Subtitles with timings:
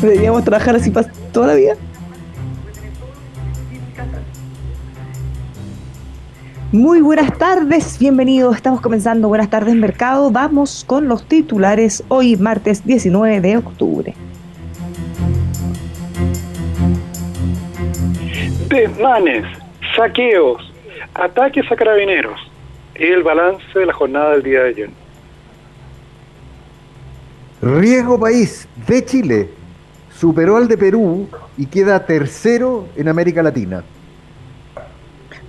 [0.00, 1.74] Deberíamos trabajar así para toda la vida.
[6.70, 8.54] Muy buenas tardes, bienvenidos.
[8.54, 10.30] Estamos comenzando Buenas tardes Mercado.
[10.30, 14.14] Vamos con los titulares hoy martes 19 de octubre.
[18.68, 19.46] Desmanes,
[19.96, 20.72] saqueos,
[21.14, 22.47] ataques a carabineros.
[22.98, 24.90] El balance de la jornada del día de ayer.
[27.62, 29.50] Riesgo País de Chile
[30.12, 33.84] superó al de Perú y queda tercero en América Latina.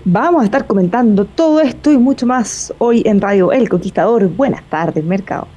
[0.06, 4.28] Vamos a estar comentando todo esto y mucho más hoy en Radio El Conquistador.
[4.28, 5.48] Buenas tardes, mercado.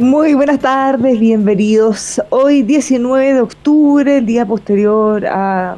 [0.00, 2.22] Muy buenas tardes, bienvenidos.
[2.30, 5.76] Hoy 19 de octubre, el día posterior a...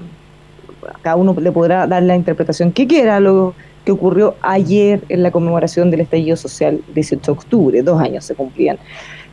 [1.03, 3.53] Cada uno le podrá dar la interpretación que quiera lo
[3.85, 8.37] que ocurrió ayer en la conmemoración del estallido social 18 de octubre, dos años se
[8.37, 8.79] cumplían.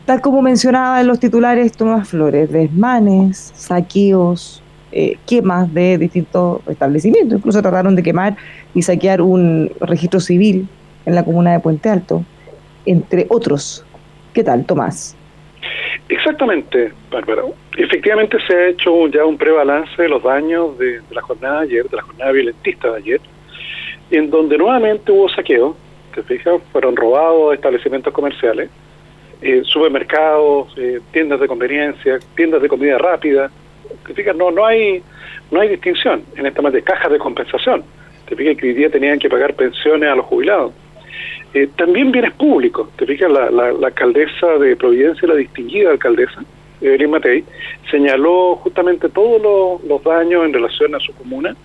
[0.07, 7.37] Tal como mencionaba en los titulares Tomás Flores, desmanes, saqueos, eh, quemas de distintos establecimientos,
[7.37, 8.37] incluso trataron de quemar
[8.73, 10.67] y saquear un registro civil
[11.05, 12.23] en la comuna de Puente Alto,
[12.87, 13.85] entre otros
[14.33, 15.15] ¿Qué tal, Tomás?
[16.07, 17.43] Exactamente, Bárbara.
[17.77, 21.89] Efectivamente se ha hecho ya un prebalance de los daños de, la jornada de ayer,
[21.89, 23.21] de la jornada violentista de ayer,
[24.11, 25.75] en donde nuevamente hubo saqueo,
[26.15, 28.69] te fijas, fueron robados establecimientos comerciales,
[29.41, 33.51] eh, supermercados, eh, tiendas de conveniencia, tiendas de comida rápida,
[34.05, 35.03] te fijas, no, no hay
[35.51, 37.83] no hay distinción en esta de cajas de compensación.
[38.27, 40.73] Te fijas que hoy día tenían que pagar pensiones a los jubilados
[41.53, 42.89] eh, también bienes públicos.
[42.95, 46.43] Te fijas, la, la, alcaldesa de Providencia, la distinguida alcaldesa,
[46.81, 47.43] Evelyn Matei,
[47.89, 51.55] señaló justamente todos los, daños en relación a su comuna,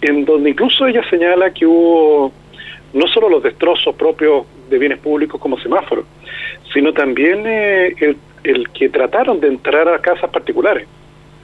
[0.00, 2.32] en donde incluso ella señala que hubo
[2.92, 6.06] no solo los destrozos propios de bienes públicos como semáforos,
[6.72, 10.86] sino también eh, el, el que trataron de entrar a casas particulares.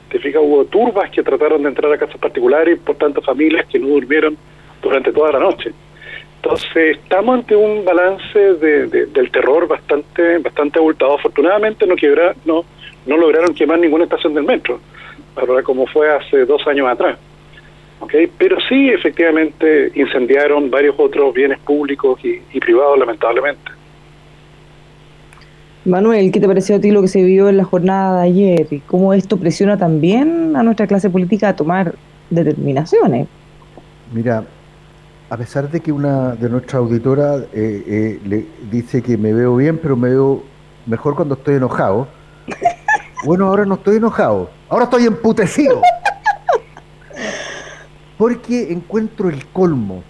[0.09, 3.67] Te fijas, hubo turbas que trataron de entrar a casas particulares y por tanto familias
[3.67, 4.37] que no durmieron
[4.83, 5.73] durante toda la noche.
[6.45, 11.15] Entonces, estamos ante un balance de, del terror bastante bastante abultado.
[11.15, 12.65] Afortunadamente no, quiebra, no,
[13.07, 14.81] no lograron quemar ninguna estación del metro,
[15.37, 17.17] ahora como fue hace dos años atrás.
[18.01, 18.29] ¿Okay?
[18.37, 23.71] Pero sí, efectivamente, incendiaron varios otros bienes públicos y, privados, lamentablemente.
[25.85, 28.67] Manuel, ¿qué te pareció a ti lo que se vio en la jornada de ayer?
[28.69, 31.95] ¿Y cómo esto presiona también a nuestra clase política a tomar
[32.31, 33.29] determinaciones?
[34.13, 34.45] Mira,
[35.33, 39.57] a pesar de que una de nuestras auditoras eh, eh, le dice que me veo
[39.57, 40.43] bien, pero me veo
[40.85, 42.07] mejor cuando estoy enojado.
[43.25, 45.81] Bueno, ahora no estoy enojado, ahora estoy emputecido.
[48.19, 50.03] Porque encuentro el colmo,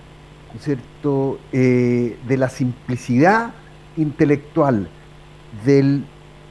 [0.58, 3.50] cierto?, eh, de la simplicidad
[3.98, 4.88] intelectual,
[5.66, 6.06] del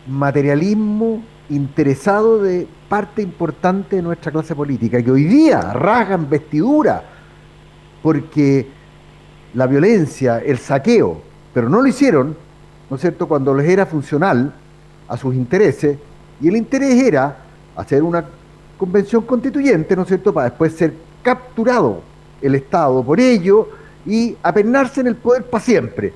[0.08, 7.11] materialismo interesado de parte importante de nuestra clase política, que hoy día rasgan vestidura
[8.02, 8.68] porque
[9.54, 11.22] la violencia, el saqueo,
[11.54, 12.36] pero no lo hicieron,
[12.90, 14.54] ¿no es cierto?, cuando les era funcional
[15.08, 15.98] a sus intereses,
[16.40, 17.38] y el interés era
[17.76, 18.26] hacer una
[18.78, 22.02] convención constituyente, ¿no es cierto?, para después ser capturado
[22.42, 23.70] el Estado por ello
[24.06, 26.14] y apernarse en el poder para siempre.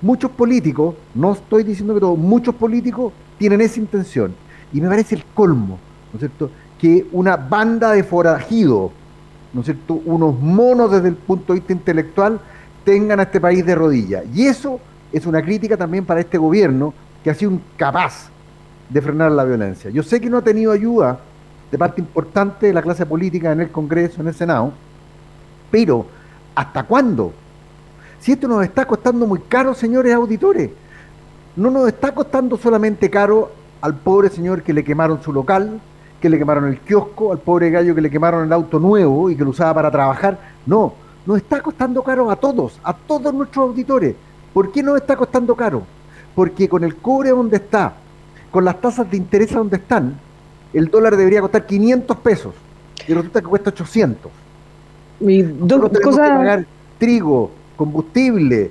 [0.00, 4.34] Muchos políticos, no estoy diciendo que todos, muchos políticos tienen esa intención.
[4.72, 5.78] Y me parece el colmo,
[6.12, 8.92] ¿no es cierto?, que una banda de forajidos
[9.52, 12.40] ¿no es cierto?, unos monos desde el punto de vista intelectual
[12.84, 14.24] tengan a este país de rodillas.
[14.34, 14.80] Y eso
[15.12, 18.30] es una crítica también para este gobierno que ha sido incapaz
[18.88, 19.90] de frenar la violencia.
[19.90, 21.20] Yo sé que no ha tenido ayuda
[21.70, 24.72] de parte importante de la clase política en el Congreso, en el Senado,
[25.70, 26.06] pero
[26.54, 27.32] ¿hasta cuándo?
[28.20, 30.70] Si esto nos está costando muy caro, señores auditores,
[31.56, 35.80] no nos está costando solamente caro al pobre señor que le quemaron su local,
[36.20, 39.36] que le quemaron el kiosco, al pobre gallo que le quemaron el auto nuevo y
[39.36, 40.38] que lo usaba para trabajar.
[40.66, 40.94] No,
[41.26, 44.14] nos está costando caro a todos, a todos nuestros auditores.
[44.52, 45.82] ¿Por qué nos está costando caro?
[46.34, 47.94] Porque con el cobre donde está,
[48.50, 50.18] con las tasas de interés donde están,
[50.72, 52.54] el dólar debería costar 500 pesos
[53.06, 54.32] y resulta que cuesta 800.
[55.20, 56.28] Y dos tenemos cosas...
[56.28, 56.66] que pagar
[56.98, 58.70] trigo, combustible,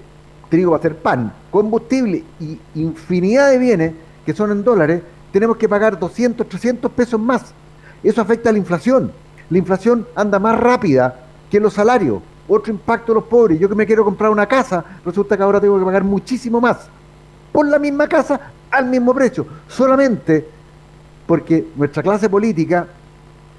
[0.49, 3.93] trigo va a ser pan, combustible y infinidad de bienes
[4.25, 5.01] que son en dólares,
[5.37, 7.53] tenemos que pagar 200, 300 pesos más.
[8.01, 9.11] Eso afecta a la inflación.
[9.51, 12.23] La inflación anda más rápida que los salarios.
[12.47, 13.59] Otro impacto a los pobres.
[13.59, 16.89] Yo que me quiero comprar una casa, resulta que ahora tengo que pagar muchísimo más.
[17.51, 19.45] Por la misma casa, al mismo precio.
[19.67, 20.49] Solamente
[21.27, 22.87] porque nuestra clase política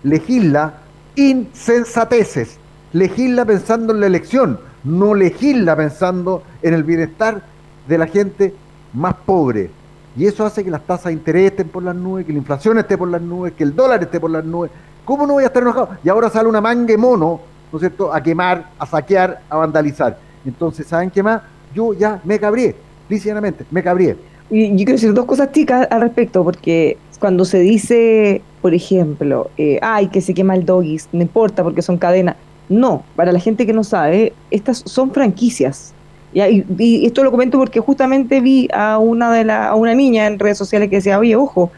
[0.03, 0.75] legisla
[1.15, 2.59] insensateces.
[2.93, 7.41] Legisla pensando en la elección, no legisla pensando en el bienestar
[7.87, 8.53] de la gente
[8.95, 9.78] más pobre.
[10.19, 12.76] Y eso hace que las tasas de interés estén por las nubes, que la inflación
[12.76, 14.73] esté por las nubes, que el dólar esté por las nubes.
[15.05, 15.91] ¿Cómo no voy a estar enojado?
[16.03, 17.41] Y ahora sale una mangue mono,
[17.73, 20.19] ¿no es cierto?, a quemar, a saquear, a vandalizar.
[20.44, 21.43] Entonces, ¿saben qué más?
[21.73, 22.75] Yo ya me cabrié,
[23.09, 24.17] lícitamente, me cabrié.
[24.50, 29.50] Y yo quiero decir dos cosas chicas al respecto, porque cuando se dice, por ejemplo,
[29.56, 32.35] eh, ay, que se quema el doggies, no importa porque son cadenas.
[32.69, 35.94] No, para la gente que no sabe, estas son franquicias.
[36.33, 40.27] Y, y, esto lo comento porque justamente vi a una de la, a una niña
[40.27, 41.71] en redes sociales que decía, oye, ojo,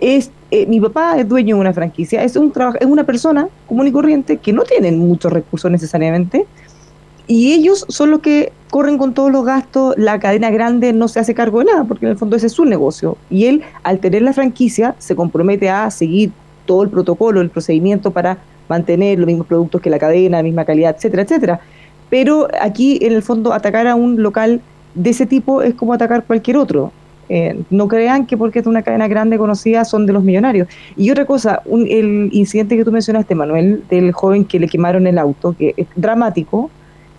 [0.00, 3.86] es, eh, mi papá es dueño de una franquicia, es, un es una persona común
[3.86, 6.46] y corriente que no tienen muchos recursos necesariamente,
[7.30, 11.20] y ellos son los que corren con todos los gastos, la cadena grande no se
[11.20, 13.16] hace cargo de nada, porque en el fondo ese es su negocio.
[13.30, 16.32] Y él, al tener la franquicia, se compromete a seguir
[16.66, 18.38] todo el protocolo, el procedimiento para
[18.68, 21.60] mantener los mismos productos que la cadena, la misma calidad, etcétera, etcétera.
[22.10, 24.60] Pero aquí, en el fondo, atacar a un local
[24.94, 26.92] de ese tipo es como atacar cualquier otro.
[27.28, 30.66] Eh, no crean que porque es una cadena grande conocida son de los millonarios.
[30.96, 35.06] Y otra cosa, un, el incidente que tú mencionaste, Manuel, del joven que le quemaron
[35.06, 36.70] el auto, que es dramático,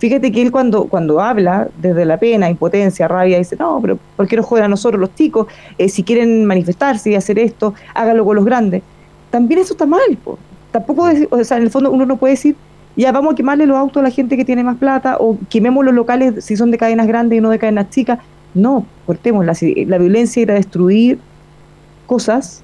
[0.02, 4.26] Fíjate que él cuando, cuando habla desde la pena, impotencia, rabia, dice, no, pero ¿por
[4.26, 5.46] qué nos a nosotros los chicos?
[5.78, 8.82] Eh, si quieren manifestarse y hacer esto, hágalo con los grandes.
[9.30, 10.00] También eso está mal.
[10.24, 10.40] Po.
[10.72, 12.56] Tampoco, o sea, en el fondo uno no puede decir,
[12.96, 15.84] ya vamos a quemarle los autos a la gente que tiene más plata o quememos
[15.84, 18.18] los locales si son de cadenas grandes y no de cadenas chicas.
[18.54, 19.54] No, cortemos la,
[19.86, 21.18] la violencia ir a destruir
[22.06, 22.62] cosas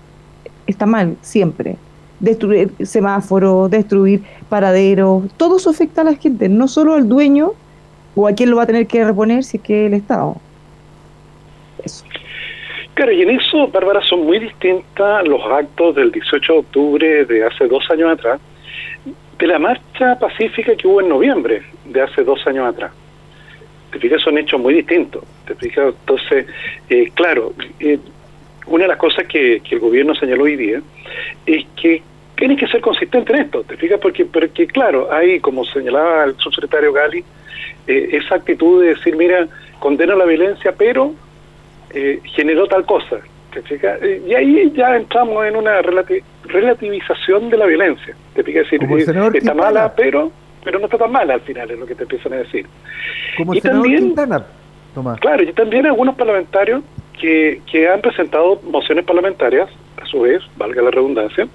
[0.67, 1.77] está mal siempre
[2.21, 7.53] destruir semáforos, destruir paraderos, todo eso afecta a la gente, no solo al dueño
[8.15, 10.37] o a quien lo va a tener que reponer si es que el Estado.
[11.85, 12.05] Eso.
[12.95, 17.45] Claro, y en eso, Bárbara, son muy distintas los actos del 18 de octubre de
[17.45, 18.41] hace dos años atrás,
[19.39, 22.93] de la marcha pacífica que hubo en noviembre de hace dos años atrás.
[23.93, 25.25] Te fijas, son hechos muy distintos.
[25.47, 26.47] Te fijas, entonces,
[26.91, 27.99] eh, claro, eh,
[28.67, 30.83] una de las cosas que, el gobierno señaló hoy día
[31.47, 32.03] es que
[32.37, 33.99] tiene que ser consistente en esto, ¿te fijas?
[34.01, 37.25] Porque, porque claro, hay, como señalaba el subsecretario Gali,
[37.87, 39.49] eh, esa actitud de decir, mira,
[39.79, 41.15] condena la violencia, pero
[42.23, 43.21] generó tal cosa,
[43.61, 44.01] ¿te fijas?
[44.03, 45.81] Eh, y ahí ya entramos en una
[46.45, 48.65] relativización de la violencia, ¿te fijas?
[48.71, 48.81] decir,
[49.35, 50.31] está mala, pero
[50.65, 52.67] pero no está tan mala al final, es lo que te empiezan a decir.
[53.37, 54.15] Como y también,
[55.21, 56.83] Claro, y también algunos parlamentarios
[57.19, 61.47] que, que han presentado mociones parlamentarias, a su vez, valga la redundancia,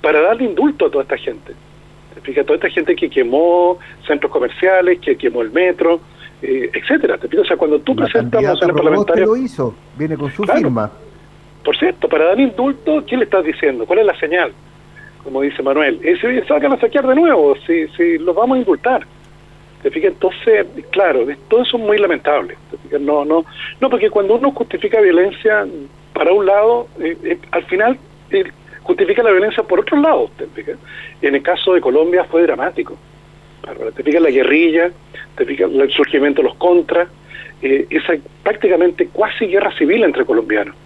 [0.00, 1.52] para darle indulto a toda esta gente.
[2.24, 6.00] Te toda esta gente que quemó centros comerciales, que quemó el metro,
[6.42, 7.18] eh, etcétera.
[7.18, 9.28] Te o sea, cuando tú presentas mociones parlamentarias.
[9.28, 10.90] lo hizo, viene con su firma.
[11.66, 13.86] Por cierto, para dar indulto, ¿qué le estás diciendo?
[13.86, 14.52] ¿Cuál es la señal?
[15.24, 19.04] Como dice Manuel, ese salgan a saquear de nuevo, si, si los vamos a indultar.
[19.82, 22.56] Entonces, claro, todo eso es muy lamentable.
[23.00, 23.44] No, no,
[23.80, 25.66] no, porque cuando uno justifica violencia
[26.12, 27.98] para un lado, eh, eh, al final
[28.30, 28.44] eh,
[28.82, 30.30] justifica la violencia por otro lado.
[31.20, 32.96] En el caso de Colombia fue dramático.
[33.96, 34.92] Te fijas la guerrilla,
[35.36, 37.08] te fijas el surgimiento de los contras,
[37.60, 38.12] esa
[38.44, 40.76] prácticamente cuasi guerra civil entre colombianos.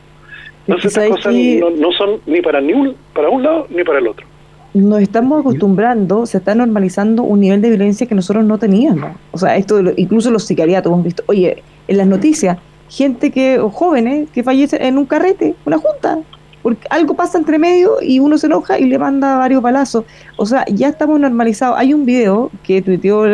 [0.75, 3.99] Entonces, esas cosas no, no, son ni para ni un, para un lado ni para
[3.99, 4.27] el otro
[4.73, 9.17] nos estamos acostumbrando, se está normalizando un nivel de violencia que nosotros no teníamos.
[9.33, 12.57] O sea, esto incluso los sicariatos hemos visto, oye, en las noticias,
[12.89, 16.21] gente que, jóvenes que fallecen en un carrete, una junta,
[16.63, 20.05] porque algo pasa entre medio y uno se enoja y le manda varios balazos.
[20.37, 21.79] O sea, ya estamos normalizados.
[21.79, 23.25] Hay un video que tuiteó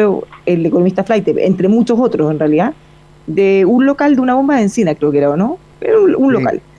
[0.47, 2.73] el economista Flight, entre muchos otros en realidad,
[3.27, 5.59] de un local de una bomba de encina, creo que era, ¿o no?
[5.81, 6.57] Pero un, local.
[6.57, 6.76] Sí,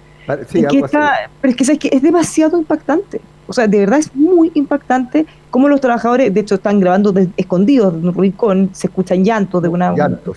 [0.70, 3.22] que está, pero es que, ¿sabes que es demasiado impactante.
[3.48, 7.94] O sea, de verdad es muy impactante cómo los trabajadores, de hecho, están grabando escondidos
[7.94, 9.96] en un rincón, se escuchan llantos de una...
[9.96, 10.36] Llanto,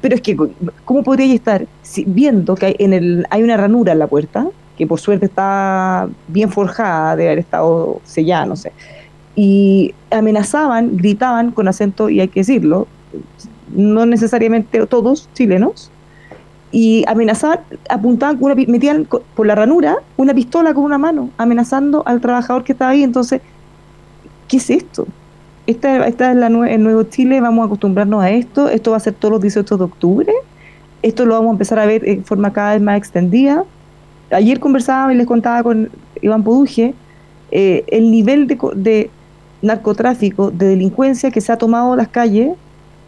[0.00, 0.36] Pero es que,
[0.84, 1.66] ¿cómo podría estar
[2.06, 4.46] viendo que hay, en el, hay una ranura en la puerta?
[4.76, 8.72] que por suerte está bien forjada de haber estado sellada, no sé.
[9.36, 12.86] Y amenazaban, gritaban con acento, y hay que decirlo,
[13.74, 15.90] no necesariamente todos chilenos,
[16.74, 22.20] y amenazaban, apuntaban, una, metían por la ranura una pistola con una mano, amenazando al
[22.20, 23.02] trabajador que estaba ahí.
[23.02, 23.40] Entonces,
[24.48, 25.06] ¿qué es esto?
[25.66, 29.00] Esta, esta es la el nuevo Chile, vamos a acostumbrarnos a esto, esto va a
[29.00, 30.32] ser todos los 18 de octubre,
[31.02, 33.64] esto lo vamos a empezar a ver en forma cada vez más extendida
[34.30, 35.90] ayer conversaba y les contaba con
[36.20, 36.94] Iván Poduje
[37.50, 39.10] eh, el nivel de,
[39.62, 42.56] narcotráfico, de delincuencia que se ha tomado las calles,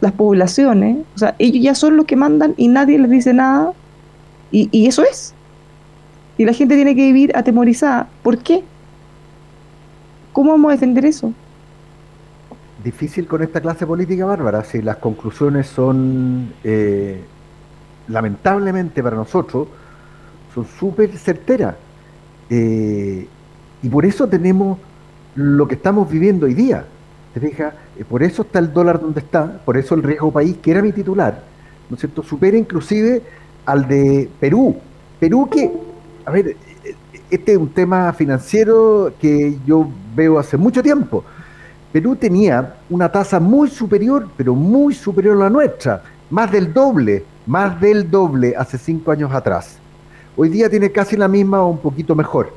[0.01, 3.73] las poblaciones, o sea, ellos ya son los que mandan y nadie les dice nada,
[4.51, 5.33] y, y eso es.
[6.37, 8.07] Y la gente tiene que vivir atemorizada.
[8.21, 8.63] ¿Por qué?
[10.33, 11.33] ¿Cómo vamos a defender eso?
[12.83, 17.23] Difícil con esta clase política bárbara, si las conclusiones son, eh,
[18.07, 19.67] lamentablemente para nosotros,
[20.53, 21.75] son súper certeras.
[22.51, 23.27] Eh,
[23.81, 24.77] y por eso tenemos
[25.33, 26.85] lo que estamos viviendo hoy día.
[27.33, 27.73] ¿Te fijas?
[28.05, 30.91] Por eso está el dólar donde está, por eso el riesgo país, que era mi
[30.91, 31.43] titular,
[31.89, 32.23] ¿no es cierto?
[32.23, 33.21] Supera inclusive
[33.65, 34.75] al de Perú.
[35.19, 35.71] Perú que,
[36.25, 36.55] a ver,
[37.29, 41.23] este es un tema financiero que yo veo hace mucho tiempo.
[41.91, 47.25] Perú tenía una tasa muy superior, pero muy superior a la nuestra, más del doble,
[47.45, 49.79] más del doble hace cinco años atrás.
[50.35, 52.53] Hoy día tiene casi la misma o un poquito mejor.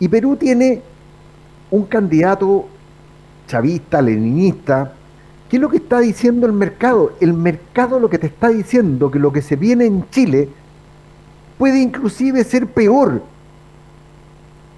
[0.00, 0.82] Y Perú tiene
[1.70, 2.66] un candidato
[3.52, 4.92] chavista, leninista.
[5.50, 7.12] ¿Qué es lo que está diciendo el mercado?
[7.20, 10.48] El mercado lo que te está diciendo que lo que se viene en Chile
[11.58, 13.22] puede inclusive ser peor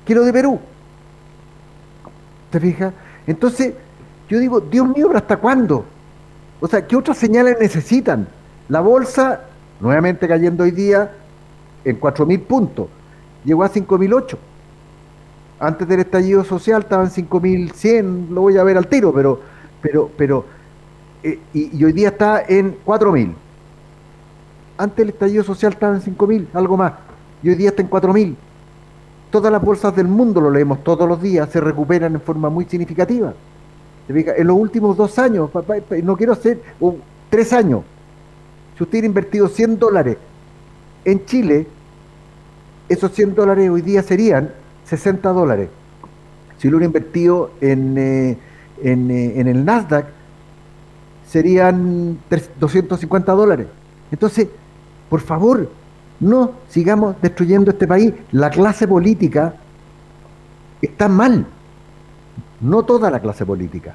[0.04, 0.58] que lo de Perú.
[2.50, 2.92] ¿Te fijas?
[3.28, 3.74] Entonces,
[4.28, 5.84] yo digo, Dios mío, ¿pero hasta cuándo?
[6.60, 8.26] O sea, ¿qué otras señales necesitan?
[8.68, 9.42] La bolsa,
[9.78, 11.12] nuevamente cayendo hoy día,
[11.84, 12.88] en 4.000 puntos.
[13.44, 14.36] Llegó a 5.008.
[15.64, 19.40] Antes del estallido social estaba en 5.100, lo voy a ver al tiro, pero,
[19.80, 20.44] pero, pero,
[21.22, 23.32] eh, y, hoy día está en 4.000.
[24.76, 26.92] Antes del estallido social estaba en 5.000, algo más,
[27.42, 28.34] y hoy día está en 4.000.
[29.30, 32.66] Todas las bolsas del mundo, lo leemos todos los días, se recuperan en forma muy
[32.66, 33.32] significativa.
[34.08, 35.50] En los últimos dos años,
[36.02, 36.60] no quiero hacer,
[37.30, 37.82] tres años,
[38.76, 40.18] si usted hubiera invertido 100 dólares
[41.04, 41.66] en Chile,
[42.88, 44.50] esos 100 dólares hoy día serían
[44.84, 45.68] 60 dólares.
[46.58, 48.38] Si lo hubiera invertido en, eh,
[48.82, 50.06] en, eh, en el Nasdaq,
[51.28, 52.18] serían
[52.60, 53.66] 250 dólares.
[54.10, 54.48] Entonces,
[55.08, 55.68] por favor,
[56.20, 58.12] no sigamos destruyendo este país.
[58.32, 59.54] La clase política
[60.80, 61.46] está mal.
[62.60, 63.94] No toda la clase política.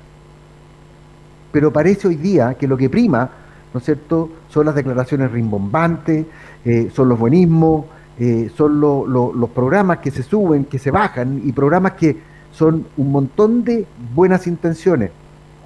[1.52, 3.30] Pero parece hoy día que lo que prima,
[3.74, 6.26] ¿no es cierto?, son las declaraciones rimbombantes,
[6.66, 7.86] eh, son los buenismos,
[8.20, 12.18] eh, son los programas que se suben, que se bajan, y programas que
[12.52, 15.12] son un montón de buenas intenciones.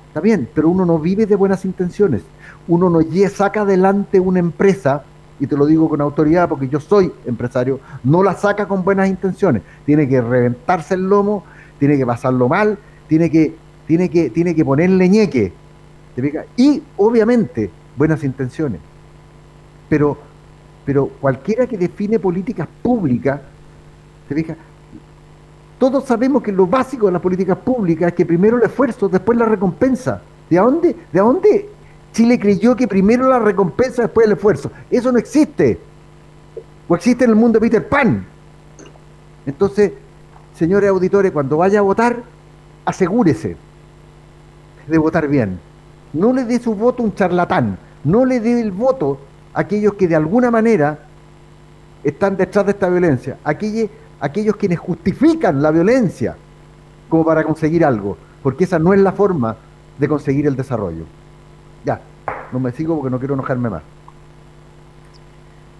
[0.07, 2.21] Está bien, pero uno no vive de buenas intenciones.
[2.67, 5.03] Uno no saca adelante una empresa,
[5.39, 9.09] y te lo digo con autoridad porque yo soy empresario, no la saca con buenas
[9.09, 9.63] intenciones.
[9.85, 11.43] Tiene que reventarse el lomo,
[11.79, 13.55] tiene que pasarlo mal, tiene que,
[13.87, 15.51] tiene que, tiene que ponerle ñeque.
[16.55, 18.79] Y obviamente, buenas intenciones.
[19.89, 20.17] Pero
[20.85, 23.39] pero cualquiera que define políticas públicas,
[24.27, 24.55] se fija,
[25.79, 29.37] todos sabemos que lo básico de las políticas públicas es que primero el esfuerzo, después
[29.37, 30.21] la recompensa.
[30.49, 31.69] ¿De dónde, de dónde
[32.11, 34.71] Chile creyó que primero la recompensa, después el esfuerzo?
[34.89, 35.79] Eso no existe.
[36.87, 38.25] O existe en el mundo de Peter Pan.
[39.45, 39.93] Entonces,
[40.55, 42.23] señores auditores, cuando vaya a votar,
[42.85, 43.57] asegúrese
[44.87, 45.59] de votar bien.
[46.13, 47.77] No le dé su voto a un charlatán.
[48.03, 49.19] No le dé el voto
[49.53, 50.99] aquellos que de alguna manera
[52.03, 56.35] están detrás de esta violencia, aquellos, aquellos quienes justifican la violencia
[57.09, 59.55] como para conseguir algo, porque esa no es la forma
[59.97, 61.05] de conseguir el desarrollo.
[61.85, 62.01] Ya,
[62.51, 63.83] no me sigo porque no quiero enojarme más.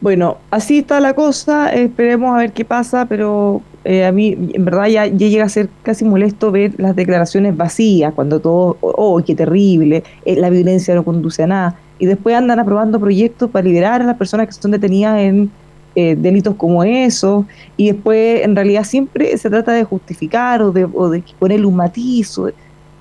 [0.02, 4.66] Bueno, así está la cosa, esperemos a ver qué pasa, pero eh, a mí en
[4.66, 9.34] verdad ya, llega a ser casi molesto ver las declaraciones vacías, cuando todo, oh, qué
[9.34, 14.02] terrible, eh, la violencia no conduce a nada y después andan aprobando proyectos para liberar
[14.02, 15.50] a las personas que son detenidas en
[15.96, 17.46] eh, delitos como eso,
[17.78, 21.78] y después en realidad siempre se trata de justificar o de, o de ponerle un
[21.78, 22.38] matiz.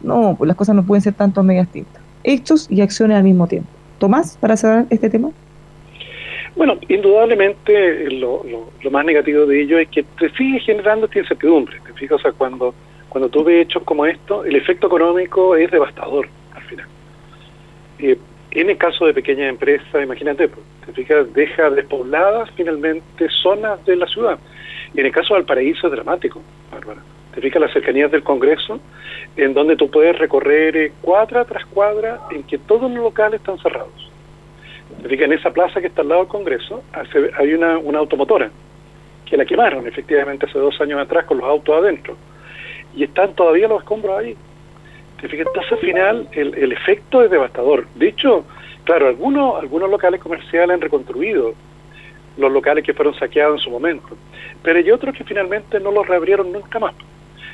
[0.04, 2.00] no, pues las cosas no pueden ser tanto a medias tintas.
[2.22, 3.68] Hechos y acciones al mismo tiempo.
[3.98, 5.32] Tomás, para cerrar este tema.
[6.54, 8.44] Bueno, indudablemente lo,
[8.84, 11.76] lo, más negativo de ello es que te sigue generando esta incertidumbre.
[11.84, 12.72] Te fijas, o sea, cuando,
[13.08, 16.86] cuando tú ves hechos como esto, el efecto económico es devastador al final.
[17.98, 18.16] Eh,
[18.60, 23.96] en el caso de pequeñas empresas, imagínate, pues, te fijas, deja despobladas finalmente zonas de
[23.96, 24.38] la ciudad.
[24.94, 27.00] Y en el caso de Valparaíso es dramático, Bárbara.
[27.34, 28.78] Te fijas las cercanías del Congreso,
[29.36, 33.58] en donde tú puedes recorrer eh, cuadra tras cuadra en que todos los locales están
[33.58, 34.10] cerrados.
[35.02, 36.82] Te fijas, en esa plaza que está al lado del Congreso
[37.38, 38.50] hay una, una automotora,
[39.24, 42.18] que la quemaron efectivamente hace dos años atrás con los autos adentro.
[42.94, 44.36] Y están todavía los escombros ahí.
[45.22, 47.86] Entonces al final el, el efecto es devastador.
[47.94, 48.44] De hecho,
[48.84, 51.54] claro, algunos, algunos locales comerciales han reconstruido
[52.36, 54.16] los locales que fueron saqueados en su momento,
[54.62, 56.94] pero hay otros que finalmente no los reabrieron nunca más.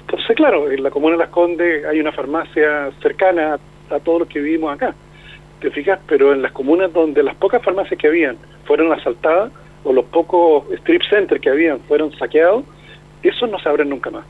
[0.01, 3.59] Entonces, claro, en la comuna de Las Condes hay una farmacia cercana
[3.91, 4.95] a, todos los que vivimos acá,
[5.61, 5.99] ¿te fijas?
[6.07, 9.53] Pero en las comunas donde las pocas farmacias que habían fueron asaltadas,
[9.85, 12.65] o los pocos strip centers que habían fueron saqueados,
[13.23, 14.25] esos no se abren nunca más.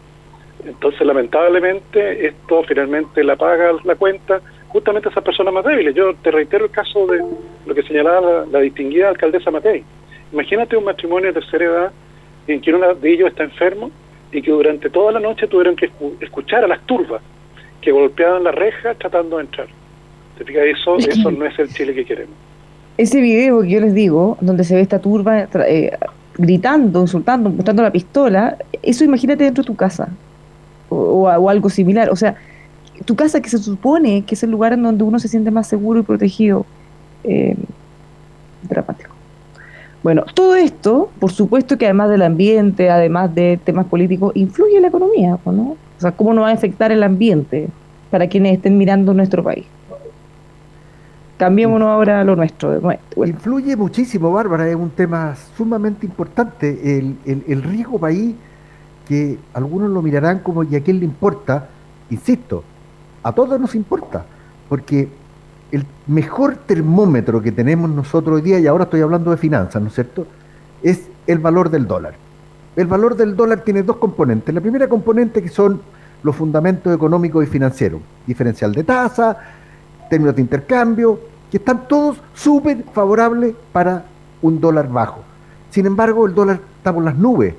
[0.64, 5.94] Entonces, lamentablemente, esto finalmente la paga la cuenta justamente a esas personas más débiles.
[5.94, 7.22] Yo te reitero el caso de
[7.66, 9.84] lo que señalaba la, distinguida alcaldesa Matei.
[10.32, 11.92] Imagínate un matrimonio de tercera edad
[12.46, 13.90] en que uno de ellos está enfermo
[14.32, 17.22] y que durante toda la noche tuvieron que escuchar a las turbas
[17.80, 19.68] que golpeaban la reja tratando de entrar.
[20.36, 20.64] ¿Te fijas?
[20.64, 22.34] Eso, eso no es el Chile que queremos.
[22.98, 25.96] Ese video que yo les digo, donde se ve esta turba eh,
[26.36, 30.10] gritando, insultando, mostrando la pistola, eso imagínate dentro de tu casa
[30.88, 32.10] o, algo similar.
[32.10, 32.36] O sea,
[33.04, 35.66] tu casa que se supone que es el lugar en donde uno se siente más
[35.66, 36.66] seguro y protegido.
[37.24, 37.56] Eh,
[38.62, 39.10] dramático.
[40.02, 44.82] Bueno, todo esto, por supuesto que además del ambiente, además de temas políticos, influye en
[44.82, 45.76] la economía, ¿no?
[45.98, 47.68] O sea, ¿cómo nos va a afectar el ambiente
[48.10, 49.66] para quienes estén mirando nuestro país?
[51.36, 52.80] Cambiémonos ahora a lo nuestro.
[53.24, 56.98] Influye muchísimo, Bárbara, es un tema sumamente importante.
[56.98, 58.34] El, el, el riesgo país
[59.08, 61.68] que algunos lo mirarán como y a quién le importa,
[62.10, 62.62] insisto,
[63.22, 64.26] a todos nos importa,
[64.68, 65.08] porque
[65.72, 69.88] el mejor termómetro que tenemos nosotros hoy día, y ahora estoy hablando de finanzas, ¿no
[69.88, 70.26] es cierto?,
[70.82, 72.14] es el valor del dólar.
[72.76, 74.54] El valor del dólar tiene dos componentes.
[74.54, 75.80] La primera componente que son
[76.22, 79.36] los fundamentos económicos y financieros, diferencial de tasa,
[80.10, 81.18] términos de intercambio,
[81.50, 84.04] que están todos súper favorables para
[84.42, 85.20] un dólar bajo.
[85.70, 87.54] Sin embargo, el dólar está por las nubes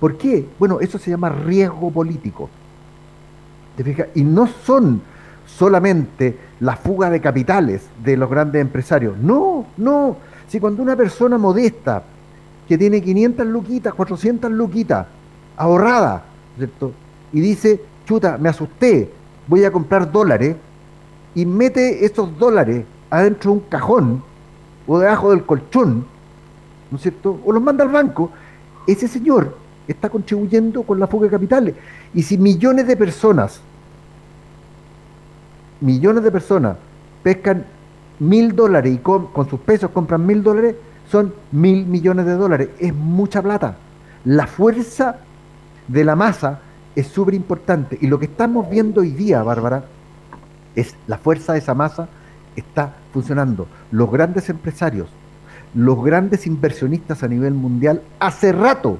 [0.00, 0.46] ¿Por qué?
[0.58, 2.48] Bueno, eso se llama riesgo político.
[3.76, 4.08] ¿Te fijas?
[4.14, 5.02] Y no son
[5.46, 9.18] solamente la fuga de capitales de los grandes empresarios.
[9.18, 10.16] No, no.
[10.48, 12.02] Si cuando una persona modesta
[12.66, 15.06] que tiene 500 luquitas, 400 luquitas
[15.56, 16.24] ahorrada,
[16.56, 16.92] ¿cierto?
[17.32, 19.10] Y dice, chuta, me asusté,
[19.46, 20.56] voy a comprar dólares,
[21.34, 24.22] y mete esos dólares adentro de un cajón
[24.86, 26.04] o debajo del colchón,
[26.90, 27.38] ¿no es cierto?
[27.44, 28.30] O los manda al banco,
[28.86, 29.56] ese señor
[29.92, 31.74] está contribuyendo con la fuga de capitales.
[32.14, 33.60] Y si millones de personas,
[35.80, 36.76] millones de personas
[37.22, 37.64] pescan
[38.18, 40.76] mil dólares y con, sus pesos compran mil dólares,
[41.10, 42.68] son mil millones de dólares.
[42.78, 43.76] Es mucha plata.
[44.24, 45.16] La fuerza
[45.88, 46.60] de la masa
[46.94, 47.98] es súper importante.
[48.00, 49.84] Y lo que estamos viendo hoy día, Bárbara,
[50.76, 52.08] es la fuerza de esa masa
[52.54, 53.66] está funcionando.
[53.90, 55.08] Los grandes empresarios,
[55.74, 58.98] los grandes inversionistas a nivel mundial, hace rato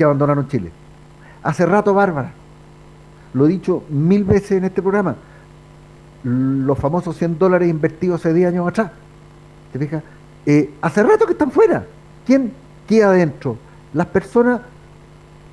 [0.00, 0.70] que abandonaron Chile.
[1.42, 2.32] Hace rato, Bárbara,
[3.34, 5.14] lo he dicho mil veces en este programa,
[6.24, 8.92] los famosos 100 dólares invertidos hace 10 años atrás,
[9.70, 10.02] ¿te fijas?
[10.46, 11.84] Eh, hace rato que están fuera.
[12.24, 12.50] ¿Quién
[12.88, 13.58] queda adentro?
[13.92, 14.62] Las personas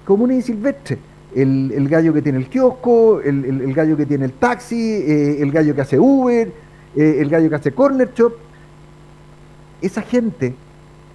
[0.05, 0.99] comunes y silvestres.
[1.36, 5.75] El, gallo que tiene el kiosco, el, gallo que tiene el taxi, eh, el gallo
[5.75, 6.53] que hace Uber,
[6.95, 8.31] eh, el gallo que hace corner shop.
[9.81, 10.55] Esa gente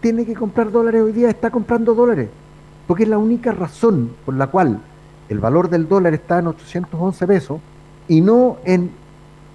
[0.02, 2.28] tiene que comprar dólares hoy día, está comprando dólares
[2.92, 4.78] porque es la única razón por la cual
[5.30, 7.58] el valor del dólar está en 811 pesos
[8.06, 8.90] y no en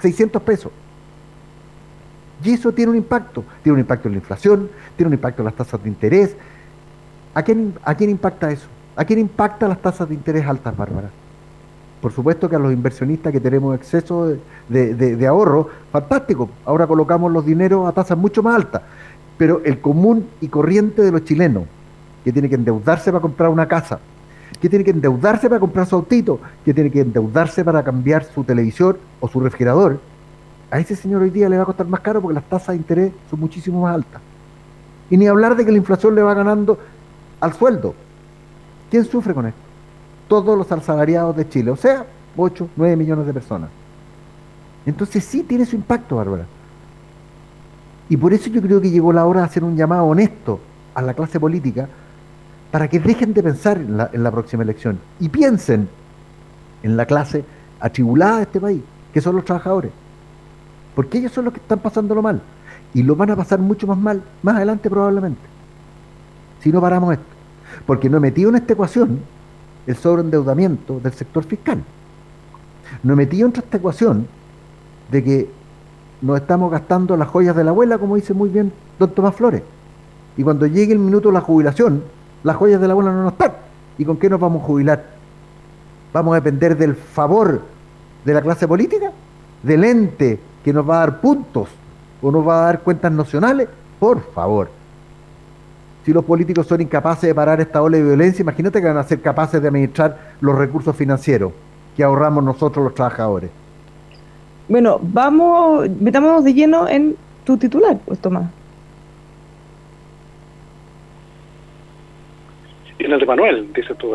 [0.01, 0.71] 600 pesos.
[2.43, 3.43] Y eso tiene un impacto.
[3.61, 6.35] Tiene un impacto en la inflación, tiene un impacto en las tasas de interés.
[7.35, 8.65] ¿A quién, impacta eso?
[8.95, 11.11] ¿A quién impacta las tasas de interés altas, Bárbara?
[12.01, 14.35] Por supuesto que a los inversionistas que tenemos exceso
[14.67, 16.49] de, de ahorro, fantástico.
[16.65, 18.81] Ahora colocamos los dineros a tasas mucho más altas.
[19.37, 21.65] Pero el común y corriente de los chilenos,
[22.23, 23.99] que tiene que endeudarse para comprar una casa,
[24.59, 28.43] que tiene que endeudarse para comprar su autito, que tiene que endeudarse para cambiar su
[28.43, 29.99] televisor o su refrigerador,
[30.69, 32.75] a ese señor hoy día le va a costar más caro porque las tasas de
[32.75, 34.21] interés son muchísimo más altas.
[35.09, 36.77] Y ni hablar de que la inflación le va ganando
[37.39, 37.95] al sueldo.
[38.89, 39.59] ¿Quién sufre con esto?
[40.27, 43.69] Todos los asalariados de Chile, o sea, 8, 9 millones de personas.
[44.85, 46.45] Entonces sí tiene su impacto, Bárbara.
[48.09, 50.59] Y por eso yo creo que llegó la hora de hacer un llamado honesto
[50.93, 51.87] a la clase política
[52.71, 55.87] para que dejen de pensar en la, próxima elección y piensen
[56.83, 57.45] en la clase
[57.79, 58.81] atribulada de este país,
[59.13, 59.91] que son los trabajadores.
[60.95, 62.41] Porque ellos son los que están pasándolo mal.
[62.93, 65.41] Y lo van a pasar mucho más mal más adelante probablemente.
[66.61, 67.25] Si no paramos esto.
[67.85, 69.19] Porque no he metido en esta ecuación
[69.85, 71.83] el sobreendeudamiento del sector fiscal.
[73.03, 74.27] No he metido en esta ecuación
[75.11, 75.49] de que
[76.21, 79.61] nos estamos gastando las joyas de la abuela, como dice muy bien don Tomás Flores.
[80.35, 82.03] Y cuando llegue el minuto de la jubilación,
[82.43, 83.53] las joyas de la abuela no nos están.
[83.97, 85.03] ¿Y con qué nos vamos a jubilar?
[86.13, 87.61] ¿Vamos a depender del favor
[88.23, 89.11] de la clase política?
[89.63, 91.69] ¿Del ente que nos va a dar puntos
[92.21, 93.67] o nos va a dar cuentas nacionales?
[93.99, 94.69] Por favor.
[96.05, 99.03] Si los políticos son incapaces de parar esta ola de violencia, imagínate que van a
[99.03, 101.51] ser capaces de administrar los recursos financieros
[101.97, 103.49] que ahorramos nosotros los trabajadores.
[104.69, 108.45] Bueno, vamos, metámonos de lleno en tu titular, pues Tomás.
[112.99, 114.11] En el de Manuel, dice tu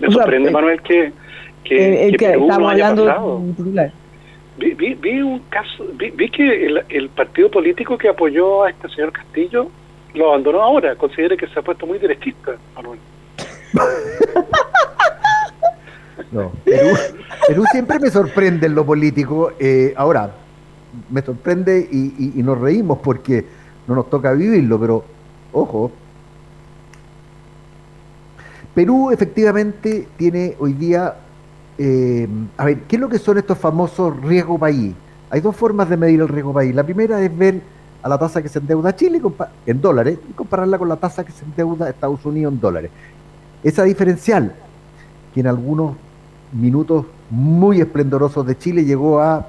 [0.00, 1.12] Me sorprende, Manuel, que,
[1.64, 3.92] que, el, que, estamos hablando de titular.
[4.58, 8.70] Vi, vi, vi, un caso, vi, vi que el, el, partido político que apoyó a
[8.70, 9.68] este señor Castillo
[10.14, 10.94] lo abandonó ahora.
[10.94, 13.00] Considere que se ha puesto muy derechista, Manuel.
[16.30, 19.52] No, Perú, siempre me sorprende en lo político.
[19.58, 20.34] Eh, ahora,
[21.10, 23.44] me sorprende y, nos reímos porque
[23.86, 25.04] no nos toca vivirlo, pero
[25.52, 25.92] ojo.
[28.74, 31.14] Perú efectivamente tiene hoy día,
[31.78, 34.94] eh, a ver, ¿qué es lo que son estos famosos riesgo país?
[35.30, 36.74] Hay dos formas de medir el riesgo país.
[36.74, 37.62] La primera es ver
[38.02, 39.22] a la tasa que se endeuda Chile
[39.66, 42.90] en dólares y compararla con la tasa que se endeuda Estados Unidos en dólares.
[43.62, 44.54] Esa diferencial,
[45.32, 45.96] que en algunos
[46.52, 49.48] minutos muy esplendorosos de Chile llegó a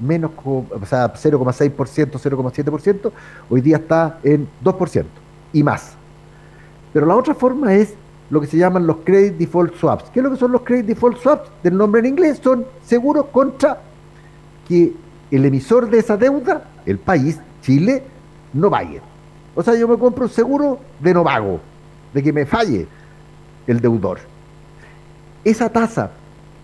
[0.00, 3.12] menos, o sea, 0,6%, 0,7%,
[3.48, 5.04] hoy día está en 2%
[5.52, 5.94] y más.
[6.92, 7.94] Pero la otra forma es
[8.34, 10.10] lo que se llaman los credit default swaps.
[10.10, 11.50] ¿Qué es lo que son los credit default swaps?
[11.62, 13.80] Del nombre en inglés son seguros contra
[14.68, 14.92] que
[15.30, 18.02] el emisor de esa deuda, el país, Chile,
[18.52, 19.00] no pague.
[19.54, 21.60] O sea, yo me compro un seguro de no pago,
[22.12, 22.86] de que me falle
[23.66, 24.18] el deudor
[25.44, 26.10] esa tasa,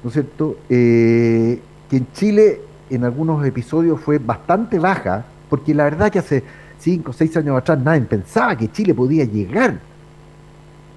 [0.03, 5.85] ¿no es cierto?, eh, que en Chile en algunos episodios fue bastante baja, porque la
[5.85, 6.43] verdad que hace
[6.79, 9.79] cinco o seis años atrás nadie pensaba que Chile podía llegar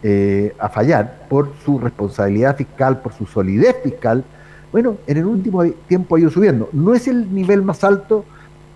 [0.03, 4.23] eh, a fallar por su responsabilidad fiscal, por su solidez fiscal.
[4.71, 6.69] Bueno, en el último tiempo ha ido subiendo.
[6.73, 8.25] No es el nivel más alto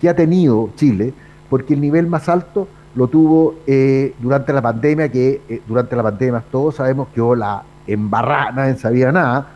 [0.00, 1.12] que ha tenido Chile,
[1.50, 6.42] porque el nivel más alto lo tuvo eh, durante la pandemia, que durante la pandemia
[6.50, 9.48] todos sabemos que hubo la embarrada, nadie sabía nada.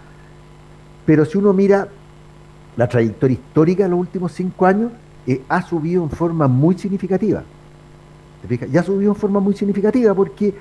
[1.06, 1.88] Pero si uno mira
[2.76, 4.92] la trayectoria histórica de los últimos cinco años,
[5.26, 7.42] eh, ha subido en forma muy significativa.
[8.70, 10.52] Ya ha subido en forma muy significativa porque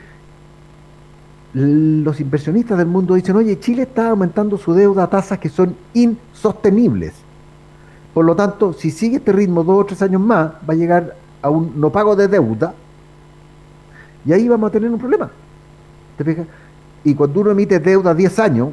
[1.53, 5.75] los inversionistas del mundo dicen, oye, Chile está aumentando su deuda a tasas que son
[5.93, 7.13] insostenibles.
[8.13, 11.15] Por lo tanto, si sigue este ritmo dos o tres años más, va a llegar
[11.41, 12.73] a un no pago de deuda
[14.25, 15.29] y ahí vamos a tener un problema.
[16.17, 16.45] ¿Te?
[17.03, 18.69] Y cuando uno emite deuda a 10 años,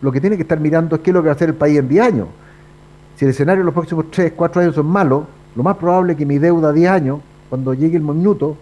[0.00, 1.54] lo que tiene que estar mirando es qué es lo que va a hacer el
[1.54, 2.28] país en 10 años.
[3.16, 6.18] Si el escenario en los próximos 3, 4 años son malos, lo más probable es
[6.18, 8.56] que mi deuda a 10 años, cuando llegue el minuto,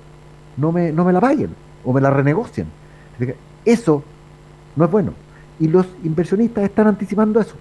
[0.57, 1.51] no me, no me la paguen
[1.85, 2.67] o me la renegocien.
[3.65, 4.03] Eso
[4.77, 5.13] no es bueno.
[5.59, 7.55] Y los inversionistas están anticipando eso.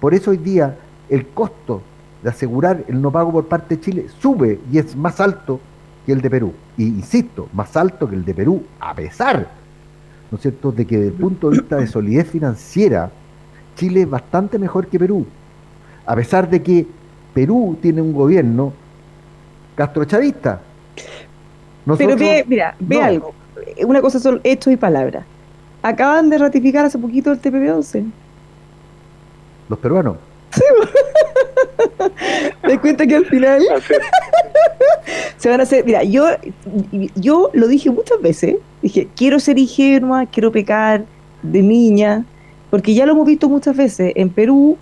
[0.00, 0.76] Por eso hoy día
[1.08, 1.82] el costo
[2.22, 5.60] de asegurar el no pago por parte de Chile sube y es más alto
[6.04, 6.52] que el de Perú.
[6.76, 9.48] Y insisto, más alto que el de Perú, a pesar
[10.30, 13.10] ¿no es cierto?, de que desde el punto de vista de solidez financiera,
[13.76, 15.26] Chile es bastante mejor que Perú,
[16.04, 16.86] a pesar de que
[17.34, 18.72] Perú tiene un gobierno
[19.74, 20.60] castrochavista.
[21.96, 23.34] Pero ve, mira, ve algo,
[23.86, 25.24] una cosa son hechos y palabras.
[25.86, 28.10] Acaban de ratificar hace poquito el TPP-11.
[29.68, 30.16] Los peruanos.
[32.60, 33.62] ¿Te das cuenta que al final
[35.36, 35.84] se van a hacer?
[35.84, 36.26] Mira, yo,
[37.14, 38.56] yo lo dije muchas veces.
[38.82, 41.04] Dije, quiero ser ingenua, quiero pecar
[41.44, 42.24] de niña,
[42.68, 44.12] porque ya lo hemos visto muchas veces.
[44.16, 44.76] En Perú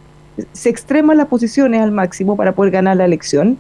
[0.55, 3.59] se extreman las posiciones al máximo para poder ganar la elección,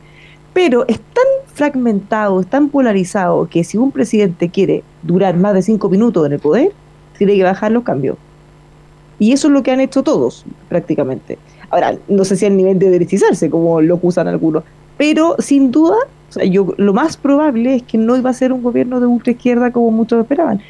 [0.54, 5.60] pero es tan fragmentado, es tan polarizado que si un presidente quiere durar más de
[5.60, 6.72] cinco minutos en el poder,
[7.16, 8.16] tiene que bajar los cambios.
[9.18, 11.38] Y eso es lo que han hecho todos, prácticamente.
[11.70, 14.64] Ahora, no sé si al nivel de derechizarse, como lo acusan algunos,
[14.96, 15.96] pero sin duda
[16.34, 19.32] sea, yo, lo más probable es que no iba a ser un gobierno de ultra
[19.32, 20.60] izquierda como muchos esperaban.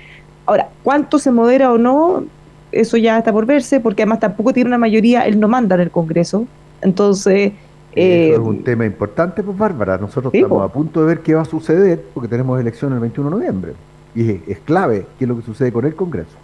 [0.46, 2.24] Ahora, ¿cuánto se modera o no?
[2.70, 5.83] Eso ya está por verse, porque además tampoco tiene una mayoría, él no manda en
[5.83, 6.46] el Congreso.
[6.83, 7.52] Entonces...
[7.96, 9.98] Eh, es un tema importante, pues Bárbara.
[9.98, 13.30] Nosotros estamos a punto de ver qué va a suceder, porque tenemos elecciones el 21
[13.30, 13.72] de noviembre.
[14.14, 16.37] Y es, clave qué es lo que sucede con el Congreso.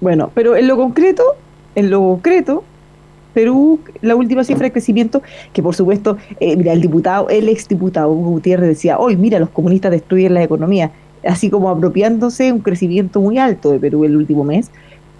[0.00, 1.22] Bueno, pero en lo concreto,
[1.74, 2.64] en lo concreto,
[3.34, 8.12] Perú, la última cifra de crecimiento, que por supuesto, eh, mira, el diputado, el exdiputado
[8.12, 10.90] Gutiérrez decía, hoy mira, los comunistas destruyen la economía,
[11.24, 14.70] así como apropiándose un crecimiento muy alto de Perú el último mes,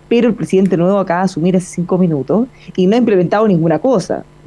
[0.08, 3.78] pero el presidente nuevo acaba de asumir hace cinco minutos y no ha implementado ninguna
[3.78, 4.24] cosa.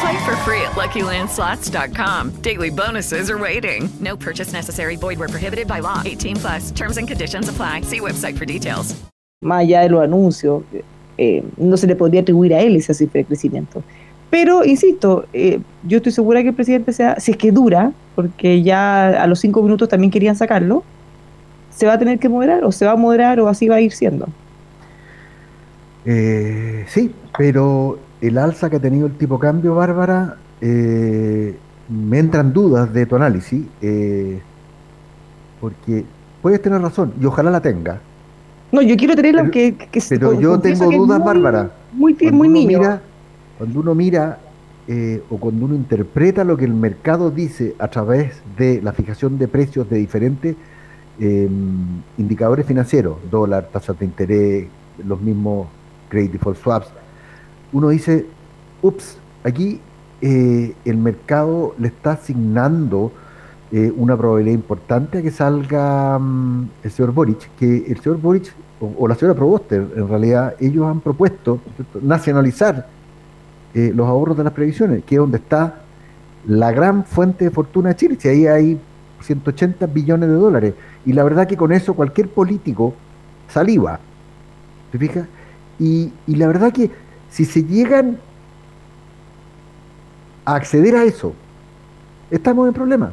[0.00, 2.42] Play for free at LuckyLandSlots.com.
[2.42, 3.88] Daily bonuses are waiting.
[4.00, 4.96] No purchase necessary.
[4.96, 6.02] Void where prohibited by law.
[6.04, 6.70] 18 plus.
[6.72, 7.82] Terms and conditions apply.
[7.82, 8.94] See website for details.
[9.42, 10.64] Más allá de los anuncios,
[11.18, 13.82] eh, no se le podría atribuir a él esa cifra de crecimiento.
[14.30, 18.62] Pero, insisto, eh, yo estoy segura que el presidente sea, si es que dura, porque
[18.62, 20.84] ya a los cinco minutos también querían sacarlo,
[21.70, 23.80] se va a tener que moderar, o se va a moderar, o así va a
[23.80, 24.26] ir siendo.
[26.04, 31.56] Eh, sí, pero el alza que ha tenido el tipo cambio, Bárbara, eh,
[31.88, 34.40] me entran dudas de tu análisis, eh,
[35.60, 36.04] porque
[36.42, 38.00] puedes tener razón, y ojalá la tenga.
[38.72, 41.70] No, yo quiero tenerla que, que, Pero yo tengo dudas, Bárbara.
[41.92, 42.78] Muy, muy niño.
[42.78, 43.00] Mira,
[43.58, 44.38] cuando uno mira
[44.88, 49.36] eh, o cuando uno interpreta lo que el mercado dice a través de la fijación
[49.36, 50.54] de precios de diferentes
[51.18, 51.48] eh,
[52.18, 54.68] indicadores financieros, dólar, tasas de interés,
[55.04, 55.66] los mismos
[56.08, 56.88] credit default swaps,
[57.76, 58.26] uno dice,
[58.82, 59.80] ups, aquí
[60.20, 63.12] eh, el mercado le está asignando
[63.96, 68.92] una probabilidad importante a que salga um, el señor Boric, que el señor Boric o,
[68.96, 71.60] o la señora Proboster, en realidad, ellos han propuesto
[72.00, 72.86] nacionalizar
[73.74, 75.82] eh, los ahorros de las previsiones, que es donde está
[76.46, 78.16] la gran fuente de fortuna de Chile.
[78.18, 78.80] Si ahí hay
[79.20, 80.74] 180 billones de dólares.
[81.04, 82.94] Y la verdad que con eso cualquier político
[83.48, 84.00] saliva.
[84.92, 85.26] ¿Te fijas?
[85.78, 86.90] Y, y la verdad que
[87.36, 88.16] si se llegan
[90.46, 91.34] a acceder a eso,
[92.30, 93.12] estamos en problema.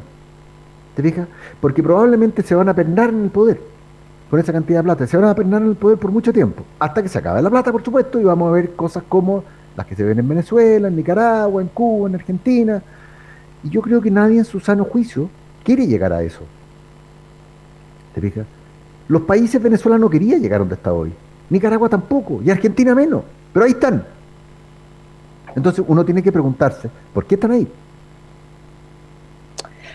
[0.96, 1.28] ¿Te fijas?
[1.60, 3.60] Porque probablemente se van a pernar en el poder
[4.30, 5.06] con esa cantidad de plata.
[5.06, 6.64] Se van a pernar en el poder por mucho tiempo.
[6.78, 9.44] Hasta que se acabe la plata, por supuesto, y vamos a ver cosas como
[9.76, 12.82] las que se ven en Venezuela, en Nicaragua, en Cuba, en Argentina.
[13.62, 15.28] Y yo creo que nadie en su sano juicio
[15.62, 16.44] quiere llegar a eso.
[18.14, 18.46] ¿Te fijas?
[19.06, 21.12] Los países venezolanos no querían llegar donde está hoy.
[21.50, 23.22] Nicaragua tampoco, y Argentina menos.
[23.52, 24.13] Pero ahí están.
[25.56, 27.68] Entonces uno tiene que preguntarse, ¿por qué están ahí?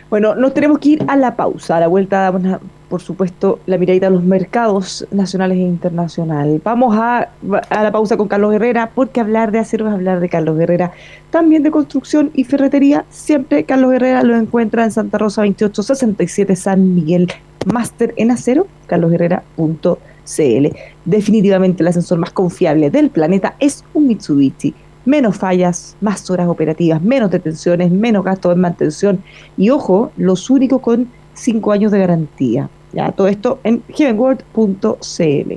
[0.10, 1.78] Bueno, nos tenemos que ir a la pausa.
[1.78, 6.62] A la vuelta damos, por supuesto, la miradita a los mercados nacionales e internacionales.
[6.64, 7.30] Vamos a,
[7.70, 10.94] a, la pausa con Carlos Herrera, porque hablar de acero es hablar de Carlos Herrera.
[11.30, 13.06] También de construcción y ferretería.
[13.10, 17.32] Siempre Carlos Herrera lo encuentra en Santa Rosa 2867 San Miguel.
[17.72, 20.68] Máster en acero, carlosherrera.cl.
[21.06, 24.74] Definitivamente el ascensor más confiable del planeta es un Mitsubishi
[25.10, 29.24] menos fallas, más horas operativas, menos detenciones, menos gastos en mantención
[29.58, 32.70] y ojo, los únicos con 5 años de garantía.
[32.94, 35.54] Ya, todo esto en heavenworld.cl.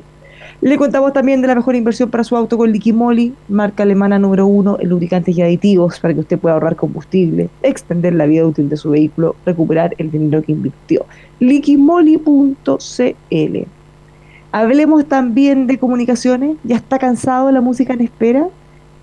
[0.63, 4.47] Le contamos también de la mejor inversión para su auto con Liquimoli, marca alemana número
[4.47, 8.71] uno en lubricantes y aditivos para que usted pueda ahorrar combustible, extender la vida útil
[8.71, 11.05] de su vehículo, recuperar el dinero que invirtió.
[11.41, 12.25] Liquimoli.cl.
[14.53, 16.57] Hablemos también de comunicaciones.
[16.63, 18.49] ¿Ya está cansado la música en espera?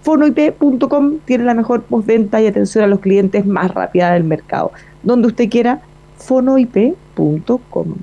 [0.02, 4.72] fonoip.com tiene la mejor postventa y atención a los clientes más rápida del mercado.
[5.04, 5.82] Donde usted quiera,
[6.18, 7.96] fonoip.com.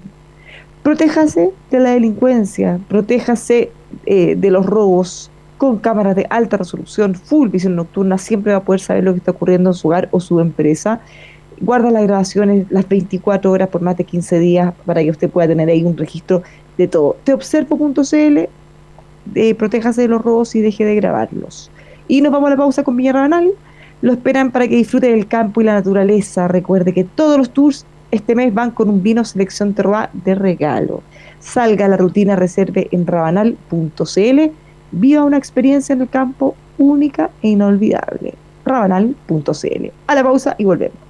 [0.82, 3.72] Protéjase de la delincuencia, protéjase
[4.06, 8.62] eh, de los robos con cámaras de alta resolución, full visión nocturna, siempre va a
[8.62, 11.00] poder saber lo que está ocurriendo en su hogar o su empresa.
[11.60, 15.48] guarda las grabaciones las 24 horas por más de 15 días para que usted pueda
[15.48, 16.42] tener ahí un registro
[16.76, 17.16] de todo.
[17.24, 18.38] Teobservo.cl,
[19.34, 21.70] eh, protéjase de los robos y deje de grabarlos.
[22.08, 23.50] Y nos vamos a la pausa con Viña Rabanal.
[24.02, 26.48] Lo esperan para que disfrute del campo y la naturaleza.
[26.48, 31.02] Recuerde que todos los tours este mes van con un vino selección terroir de regalo.
[31.40, 34.40] Salga a la rutina, reserve en rabanal.cl.
[34.92, 38.34] Viva una experiencia en el campo única e inolvidable.
[38.64, 39.90] rabanal.cl.
[40.06, 41.05] A la pausa y volvemos.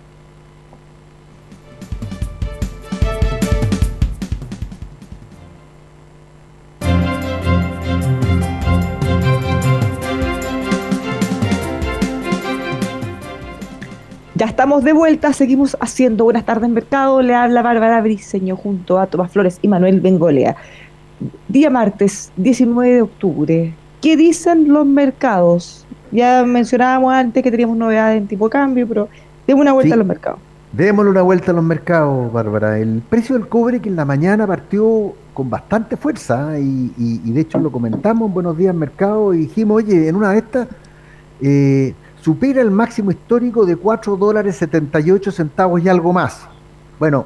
[14.37, 17.23] Ya estamos de vuelta, seguimos haciendo Buenas tardes Mercado.
[17.23, 20.57] Le habla Bárbara Briseño junto a Tomás Flores y Manuel Bengolea.
[21.49, 23.75] Día martes, 19 de octubre.
[24.03, 25.87] ¿Qué dicen los mercados?
[26.13, 29.09] Ya mencionábamos antes que teníamos novedades en tipo de cambio, pero
[29.47, 30.39] demos una vuelta a los mercados.
[30.73, 32.79] Démosle una vuelta a los mercados, Bárbara.
[32.79, 37.41] El precio del cobre que en la mañana partió con bastante fuerza y, y de
[37.41, 40.69] hecho lo comentamos en Buenos Días Mercado y dijimos, oye, en una de estas...
[41.41, 41.95] Eh,
[42.27, 46.49] supera el máximo histórico de 4 dólares 78 centavos y algo más.
[46.99, 47.25] Bueno,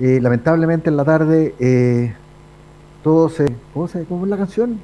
[0.00, 2.14] eh, lamentablemente en la tarde eh,
[3.04, 4.04] todo se ¿cómo, se.
[4.04, 4.80] ¿Cómo es la canción?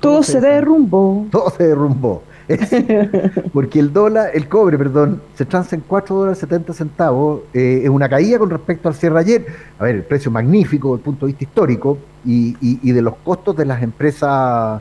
[0.00, 1.26] Todo, se, derrumbó.
[1.30, 2.22] Todo se derrumbó.
[3.52, 7.42] porque el dólar, el cobre, perdón, se transa en 4 dólares 70 centavos.
[7.52, 9.46] Eh, es una caída con respecto al cierre ayer.
[9.78, 13.16] A ver, el precio magnífico desde el punto de vista histórico y, y de los
[13.16, 14.80] costos de las empresas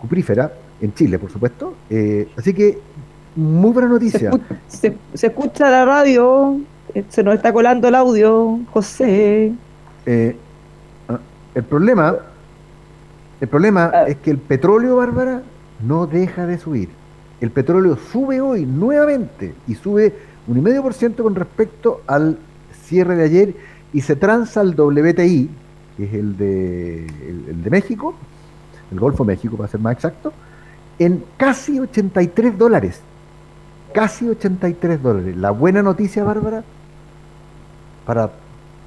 [0.00, 1.74] cupríferas en Chile, por supuesto.
[1.88, 2.78] Eh, así que,
[3.34, 4.30] muy buena noticia.
[4.68, 6.60] Se, escucha la radio,
[6.94, 9.52] eh, se nos está colando el audio, José.
[10.04, 10.36] Eh,
[11.08, 11.18] ah,
[11.54, 12.16] el problema,
[13.40, 14.04] el problema ah.
[14.08, 15.42] es que el petróleo, Bárbara,
[15.80, 16.90] no deja de subir.
[17.40, 20.14] El petróleo sube hoy nuevamente y sube
[20.46, 22.38] un y medio por ciento con respecto al
[22.84, 23.54] cierre de ayer
[23.92, 25.48] y se transa al WTI,
[25.96, 28.14] que es el de, el de México,
[28.90, 30.32] el Golfo México para ser más exacto,
[31.04, 33.00] en casi 83 dólares.
[33.92, 35.36] Casi 83 dólares.
[35.36, 36.64] La buena noticia, Bárbara,
[38.06, 38.30] para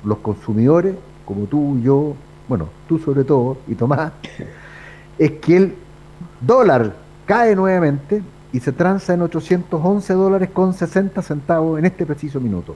[0.03, 2.15] los consumidores, como tú, yo,
[2.47, 4.11] bueno, tú sobre todo, y Tomás,
[5.17, 5.75] es que el
[6.41, 12.39] dólar cae nuevamente y se transa en 811 dólares con 60 centavos en este preciso
[12.39, 12.75] minuto.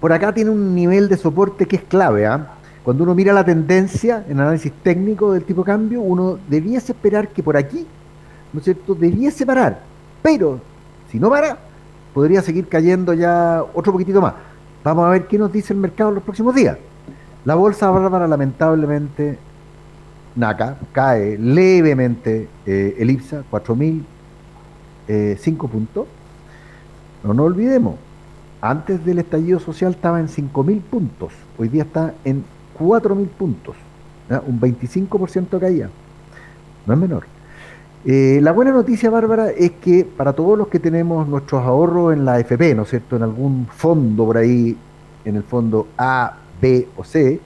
[0.00, 2.54] Por acá tiene un nivel de soporte que es clave, ¿ah?
[2.84, 7.28] Cuando uno mira la tendencia en análisis técnico del tipo de cambio, uno debiese esperar
[7.28, 7.86] que por aquí,
[8.52, 9.80] ¿no es cierto?, debiese parar.
[10.22, 10.60] Pero
[11.10, 11.58] si no para,
[12.14, 14.34] podría seguir cayendo ya otro poquitito más.
[14.82, 16.78] Vamos a ver qué nos dice el mercado en los próximos días.
[17.44, 19.38] La bolsa bárbara, lamentablemente,
[20.36, 24.04] NACA, cae levemente eh, el IPSA, 4.005
[25.08, 26.06] eh, puntos.
[27.24, 27.96] No nos olvidemos,
[28.62, 32.44] antes del estallido social estaba en 5.000 puntos, hoy día está en
[32.80, 33.76] 4.000 puntos,
[34.46, 35.90] un 25% caída,
[36.86, 37.24] no es menor.
[38.06, 42.24] Eh, la buena noticia, Bárbara, es que para todos los que tenemos nuestros ahorros en
[42.24, 44.74] la AFP, ¿no es cierto?, en algún fondo por ahí,
[45.24, 47.38] en el fondo A, B o C,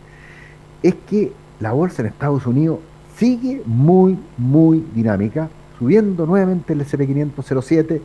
[0.80, 2.78] es que la bolsa en Estados Unidos
[3.16, 8.02] sigue muy, muy dinámica, subiendo nuevamente el S&P 500 07,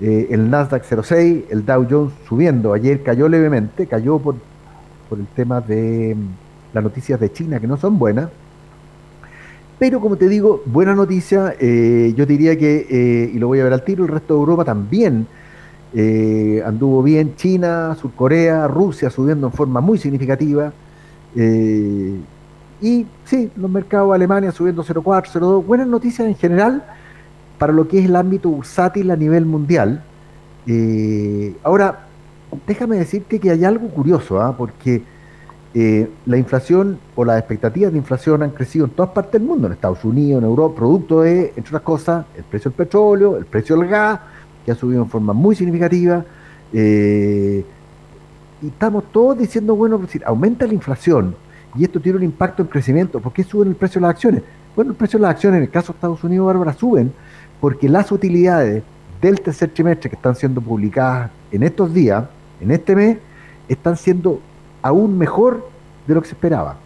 [0.00, 2.72] eh, el Nasdaq 06, el Dow Jones subiendo.
[2.72, 4.34] Ayer cayó levemente, cayó por
[5.12, 6.16] el tema de
[6.72, 8.28] las noticias de China que no son buenas.
[9.78, 13.64] Pero como te digo, buena noticia, eh, yo diría que, eh, y lo voy a
[13.64, 15.26] ver al tiro, el resto de Europa también
[15.92, 20.72] eh, anduvo bien, China, Surcorea, Rusia subiendo en forma muy significativa.
[22.80, 26.84] y sí, los mercados Alemania subiendo 0,4, 0,2, buenas noticias en general
[27.58, 30.02] para lo que es el ámbito bursátil a nivel mundial.
[31.62, 32.06] ahora,
[32.66, 34.56] déjame decirte que hay algo curioso, ¿ah?
[34.56, 35.02] porque
[35.78, 39.66] eh, la inflación o las expectativas de inflación han crecido en todas partes del mundo,
[39.66, 43.44] en Estados Unidos, en Europa, producto de, entre otras cosas, el precio del petróleo, el
[43.44, 44.18] precio del gas,
[44.64, 46.24] que ha subido en forma muy significativa.
[46.72, 47.62] Eh,
[48.62, 51.36] y estamos todos diciendo, bueno, decir, aumenta la inflación
[51.76, 53.20] y esto tiene un impacto en crecimiento.
[53.20, 54.42] ¿Por qué suben el precio de las acciones?
[54.74, 57.12] Bueno, el precio de las acciones en el caso de Estados Unidos, Bárbara, suben
[57.60, 58.82] porque las utilidades
[59.20, 62.24] del tercer trimestre que están siendo publicadas en estos días,
[62.62, 63.18] en este mes,
[63.68, 64.40] están siendo
[64.86, 65.68] aún mejor
[66.06, 66.76] de lo que se esperaba.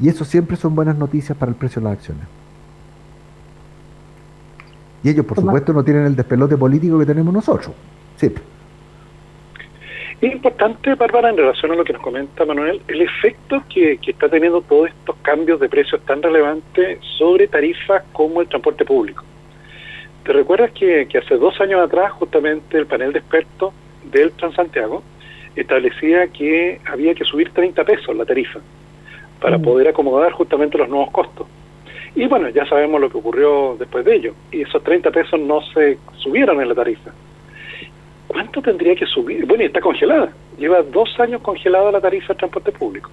[0.00, 2.24] Y eso siempre son buenas noticias para el precio de las acciones.
[5.04, 7.72] Y ellos, por supuesto, no tienen el despelote político que tenemos nosotros.
[8.16, 8.32] Sí.
[10.20, 14.12] Es importante, Bárbara, en relación a lo que nos comenta Manuel, el efecto que, que
[14.12, 19.24] está teniendo todos estos cambios de precios tan relevantes sobre tarifas como el transporte público.
[20.24, 23.74] ¿Te recuerdas que, que hace dos años atrás justamente el panel de expertos
[24.12, 25.02] del Transantiago
[25.56, 28.60] establecía que había que subir 30 pesos la tarifa
[29.40, 29.62] para Mm.
[29.62, 31.46] poder acomodar justamente los nuevos costos?
[32.14, 34.34] Y bueno, ya sabemos lo que ocurrió después de ello.
[34.50, 37.10] Y esos 30 pesos no se subieron en la tarifa.
[38.26, 39.46] ¿Cuánto tendría que subir?
[39.46, 40.30] Bueno, y está congelada.
[40.58, 43.10] Lleva dos años congelada la tarifa del transporte público.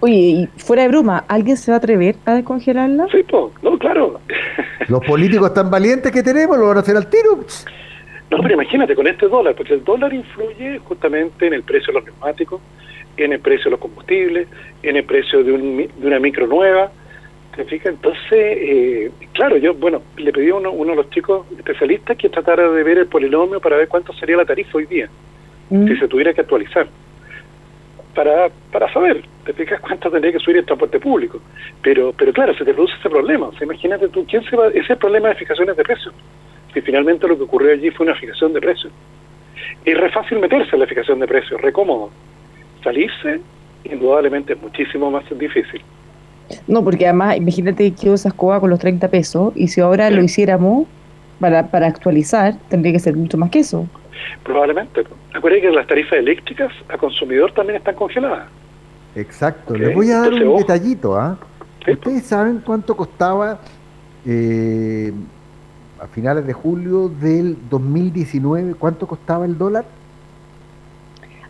[0.00, 3.06] Oye, y fuera de broma, ¿alguien se va a atrever a descongelarla?
[3.10, 4.20] Sí, pues, no, claro.
[4.88, 7.40] Los políticos tan valientes que tenemos lo van a hacer al tiro.
[8.30, 12.00] No, pero imagínate con este dólar, porque el dólar influye justamente en el precio de
[12.00, 12.60] los neumáticos,
[13.16, 14.48] en el precio de los combustibles,
[14.82, 16.90] en el precio de, un de una micro nueva.
[17.56, 17.94] ¿Te fijas?
[17.94, 22.28] Entonces, eh, claro, yo, bueno, le pedí a uno, uno de los chicos especialistas que
[22.28, 25.08] tratara de ver el polinomio para ver cuánto sería la tarifa hoy día,
[25.70, 25.86] Mm.
[25.88, 26.86] si se tuviera que actualizar.
[28.14, 31.40] Para, para saber, ¿te fijas cuánto tendría que subir el transporte público?
[31.82, 33.46] Pero, pero claro, se te produce ese problema.
[33.48, 34.68] O sea, imagínate tú, ¿quién se va?
[34.68, 36.14] Ese es el problema de fijaciones de precios.
[36.78, 38.92] Si finalmente lo que ocurrió allí fue una fijación de precios.
[39.84, 42.10] Es re fácil meterse en la fijación de precios, re cómodo.
[42.84, 43.40] Salirse,
[43.82, 45.82] indudablemente, es muchísimo más difícil.
[46.68, 50.22] No, porque además, imagínate que esa escoba con los 30 pesos y si ahora lo
[50.22, 50.86] hiciéramos
[51.40, 53.88] para, para actualizar, tendría que ser mucho más que eso.
[54.44, 55.02] Probablemente.
[55.34, 58.46] Acuérdense que las tarifas eléctricas a consumidor también están congeladas.
[59.16, 59.74] Exacto.
[59.74, 61.16] Les voy a dar entonces, un detallito.
[61.16, 61.36] ¿ah?
[61.88, 63.58] ¿Ustedes saben cuánto costaba
[64.24, 65.12] eh,
[66.00, 68.74] a finales de julio del 2019?
[68.74, 69.84] ¿Cuánto costaba el dólar?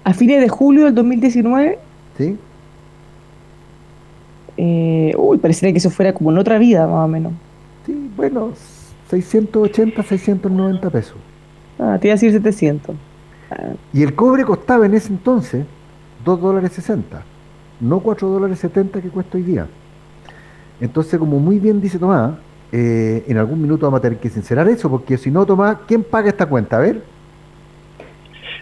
[0.04, 1.78] A fines de julio del 2019,
[2.16, 2.36] ¿Sí?
[4.56, 7.32] eh, uy, parecería que eso fuera como en otra vida, más o menos.
[7.84, 8.52] Sí, bueno,
[9.10, 11.16] 680, 690 pesos.
[11.78, 12.96] Ah, te iba a decir 700.
[13.92, 15.64] Y el cobre costaba en ese entonces
[16.24, 17.22] 2 dólares 60,
[17.80, 19.66] no 4 dólares 70 que cuesta hoy día.
[20.80, 22.34] Entonces, como muy bien dice Tomás,
[22.72, 26.04] eh, en algún minuto vamos a tener que sincerar eso, porque si no, Tomás, ¿quién
[26.04, 26.76] paga esta cuenta?
[26.76, 27.02] A ver.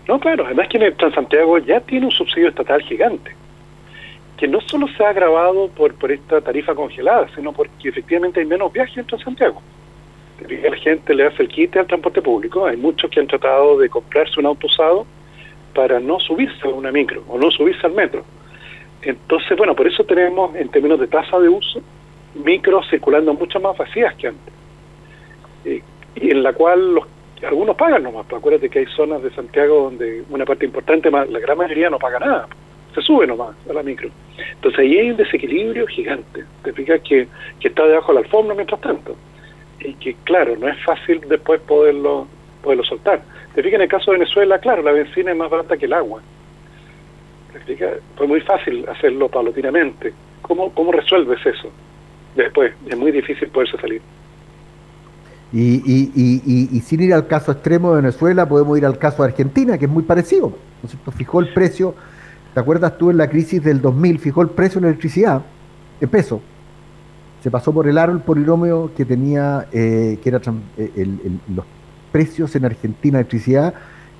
[0.06, 3.32] No, claro, además que en el Transantiago ya tiene un subsidio estatal gigante,
[4.36, 8.46] que no solo se ha agravado por, por esta tarifa congelada, sino porque efectivamente hay
[8.46, 9.60] menos viajes en Transantiago.
[10.48, 13.88] La gente le hace el quite al transporte público, hay muchos que han tratado de
[13.88, 15.06] comprarse un auto usado
[15.74, 18.24] para no subirse a una micro o no subirse al metro.
[19.02, 21.82] Entonces, bueno, por eso tenemos en términos de tasa de uso
[22.44, 24.54] micros circulando mucho más vacías que antes.
[25.64, 25.82] Eh,
[26.16, 27.06] y en la cual los
[27.44, 31.24] algunos pagan nomás, pues acuérdate que hay zonas de Santiago donde una parte importante, la
[31.26, 32.48] gran mayoría no paga nada,
[32.94, 34.08] se sube nomás a la micro.
[34.54, 37.28] Entonces ahí hay un desequilibrio gigante, te fijas que,
[37.60, 39.16] que está debajo de la alfombra mientras tanto,
[39.80, 42.26] y que claro, no es fácil después poderlo,
[42.62, 43.22] poderlo soltar.
[43.54, 45.92] Te fijas en el caso de Venezuela, claro, la benzina es más barata que el
[45.92, 46.22] agua.
[48.16, 50.12] Fue muy fácil hacerlo paulatinamente.
[50.42, 51.70] ¿Cómo, ¿Cómo resuelves eso?
[52.36, 54.02] Después, es muy difícil poderse salir.
[55.52, 59.78] Y, y, sin ir al caso extremo de Venezuela, podemos ir al caso de Argentina,
[59.78, 60.52] que es muy parecido.
[60.82, 61.10] ¿no cierto?
[61.12, 61.94] Fijó el precio,
[62.52, 64.18] ¿te acuerdas tú en la crisis del 2000?
[64.18, 65.42] Fijó el precio de la electricidad
[66.00, 66.42] en peso.
[67.42, 70.40] Se pasó por el aro el polinomio que tenía, eh, que era
[70.76, 71.64] eh, el- los
[72.12, 73.72] precios en Argentina de electricidad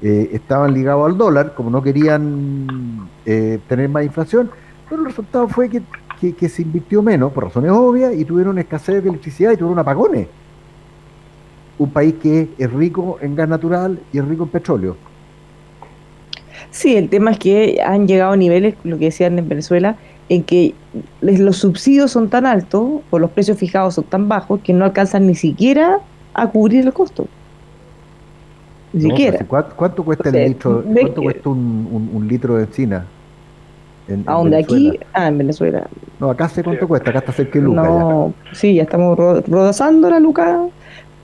[0.03, 4.51] eh, estaban ligados al dólar, como no querían eh, tener más inflación,
[4.89, 5.83] pero el resultado fue que,
[6.21, 9.79] que- que se invirtió menos, por razones obvias, y tuvieron escasez de electricidad y tuvieron
[9.79, 10.27] apagones
[11.79, 14.97] un país que es rico en gas natural y es rico en petróleo.
[16.71, 19.97] Sí, el tema es que han llegado a niveles, lo que decían en Venezuela,
[20.29, 20.75] en que
[21.21, 25.27] los subsidios son tan altos o los precios fijados son tan bajos que no alcanzan
[25.27, 25.99] ni siquiera
[26.35, 27.27] a cubrir el costo.
[28.93, 29.11] Ni ¿no?
[29.11, 29.45] siquiera.
[29.47, 30.83] ¿cuánto, cuesta el litro?
[30.83, 33.05] ¿Cuánto cuesta un, un- un litro de encina?
[34.09, 34.59] En, ¿A dónde?
[34.59, 35.87] Aquí, ah, en Venezuela.
[36.21, 37.85] No, acá sé cuánto cuesta, acá está cerca de Lucas.
[37.85, 40.61] No, sí, ya estamos ro- rodazando la luca,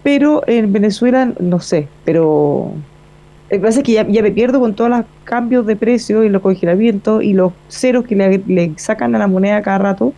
[0.03, 2.73] pero en Venezuela no sé, pero
[3.51, 6.25] lo que pasa es que ya, ya me pierdo con todos los cambios de precio
[6.25, 10.13] y los congelamientos y los ceros que le, le sacan a la moneda cada rato.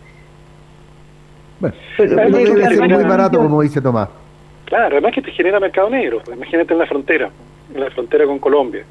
[1.59, 4.09] Bueno, Pero- no pero- debe pero- ser muy barato, como dice Tomás.
[4.65, 6.19] Claro, además que te genera mercado negro.
[6.25, 7.29] Pues imagínate en la frontera,
[7.73, 8.83] en la frontera con Colombia.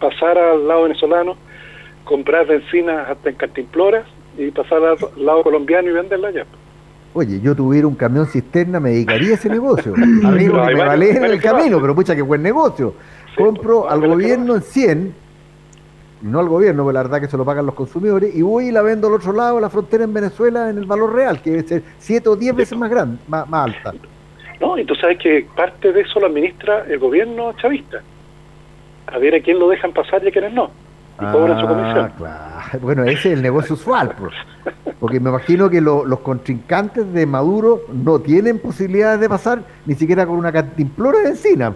[0.00, 1.36] Pasar al lado venezolano,
[2.06, 4.06] comprar benzina hasta en cantimploras
[4.38, 6.46] y pasar al lado colombiano y venderla allá.
[7.12, 9.92] Oye, yo tuviera un camión cisterna, me dedicaría a ese negocio.
[9.96, 12.94] Hay me varios- vale en el camino, pero pucha que buen negocio.
[13.36, 15.14] Compro pues, al gobierno en 100,
[16.22, 18.72] no al gobierno, porque la verdad que se lo pagan los consumidores, y voy y
[18.72, 21.50] la vendo al otro lado de la frontera en Venezuela en el valor real, que
[21.50, 23.94] debe ser 7 o 10 veces más grande, más, más alta.
[24.60, 28.02] No, y tú sabes que parte de eso lo administra el gobierno chavista.
[29.06, 30.70] A ver a quién lo dejan pasar y a quiénes no.
[31.20, 32.12] Y cobran su Ah, comisión.
[32.16, 32.42] claro.
[32.82, 34.32] Bueno, ese es el negocio usual, pues.
[34.98, 39.94] porque me imagino que lo- los contrincantes de Maduro no tienen posibilidades de pasar ni
[39.94, 41.74] siquiera con una cantimplora de encina.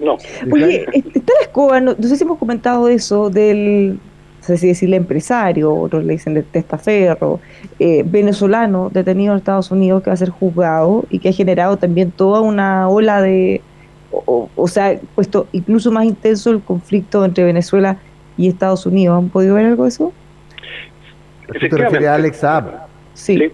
[0.00, 0.16] No.
[0.52, 4.58] Oye, est- está la escoba, no, no sé si hemos comentado eso del, no sé
[4.58, 7.40] si decirle empresario, otros le dicen de testaferro,
[7.80, 11.78] eh, venezolano detenido en Estados Unidos que va a ser juzgado y que ha generado
[11.78, 13.60] también toda una ola de,
[14.12, 17.96] o, o- o sea, puesto incluso más intenso el conflicto entre Venezuela
[18.38, 19.18] y Estados Unidos.
[19.18, 20.12] ¿Han podido ver algo de eso?
[21.46, 22.86] ¿Tú te refieres a Alex Saab?
[23.14, 23.50] Sí.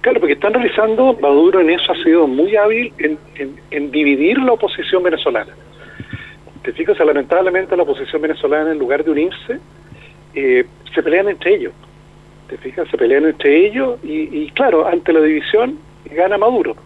[0.00, 4.38] Claro, porque están realizando, Maduro en eso ha sido muy hábil en, en- en dividir
[4.38, 5.52] la oposición venezolana.
[6.62, 9.58] Te fijas, O sea, lamentablemente la oposición venezolana en lugar de unirse,
[10.34, 11.72] eh, se pelean entre ellos.
[12.48, 15.78] Te fijas, se pelean entre ellos y, y, claro, ante la división
[16.10, 16.76] gana Maduro.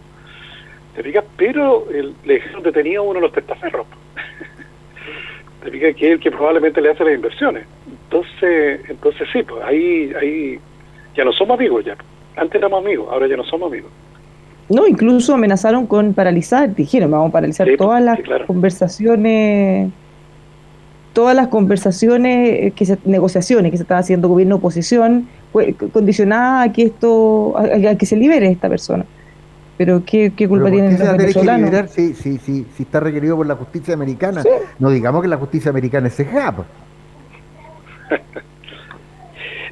[0.95, 3.85] Te fijas, pero el, le dejaron detenido a uno de los testaferros.
[5.71, 7.63] Fijas que es el que probablemente le hace las inversiones.
[8.05, 10.59] Entonces, entonces sí, pues ahí, ahí
[11.15, 11.95] ya no somos amigos ya.
[12.35, 13.91] Antes éramos amigos, ahora ya no somos amigos.
[14.69, 18.47] No, incluso amenazaron con paralizar, dijeron, vamos a paralizar Sí, todas las sí, claro.
[18.47, 19.91] conversaciones,
[21.13, 26.69] todas las conversaciones, eh, que se, negociaciones que se están haciendo gobierno-oposición, pues, c- condicionadas
[26.69, 29.05] a que esto, a, a que se libere esta persona.
[29.77, 31.69] Pero qué, qué culpa ¿por tienen qué se los va a tener que venezolanos.
[31.69, 34.41] liberar si, si, si, si está requerido por la justicia americana?
[34.43, 34.49] Sí.
[34.79, 36.67] No digamos que la justicia americana es CEJA, pues.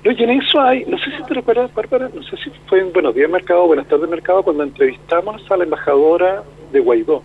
[0.04, 2.80] No, y en eso hay, no sé si te recuerdas, Bárbara, no sé si fue
[2.80, 6.41] en Buenos Días Mercado, Buenas tardes Mercado, cuando entrevistamos a la embajadora
[6.72, 7.22] de Guaidó.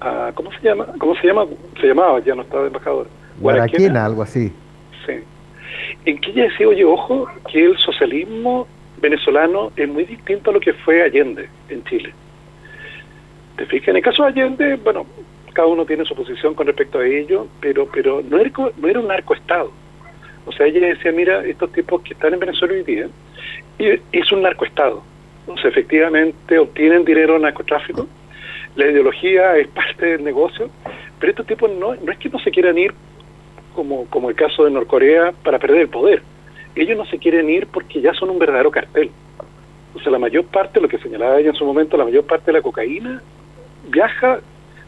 [0.00, 0.86] a- ¿Cómo se llama?
[0.98, 1.46] ¿Cómo se llama?
[1.80, 3.08] Se llamaba, ya no estaba de embajadora.
[3.40, 4.52] Guaraquena, algo así.
[5.06, 5.14] Sí.
[6.04, 8.66] En que ella decía, oye, ojo, que el socialismo
[9.00, 12.12] venezolano es muy distinto a lo que fue Allende en Chile.
[13.56, 13.88] ¿Te fijas?
[13.88, 15.06] En el caso de Allende, bueno,
[15.52, 19.00] cada uno tiene su posición con respecto a ello, pero pero no era, no era
[19.00, 19.72] un narcoestado.
[20.46, 23.08] O sea, ella decía, mira, estos tipos que están en Venezuela hoy día,
[23.78, 25.02] es un narcoestado.
[25.46, 28.06] O sea, efectivamente obtienen dinero narcotráfico,
[28.76, 30.70] la ideología es parte del negocio,
[31.18, 32.94] pero estos tipos no, no es que no se quieran ir
[33.74, 36.22] como, como el caso de Norcorea para perder el poder.
[36.78, 39.10] Ellos no se quieren ir porque ya son un verdadero cartel.
[39.94, 42.46] O sea, la mayor parte, lo que señalaba ella en su momento, la mayor parte
[42.46, 43.20] de la cocaína
[43.88, 44.38] viaja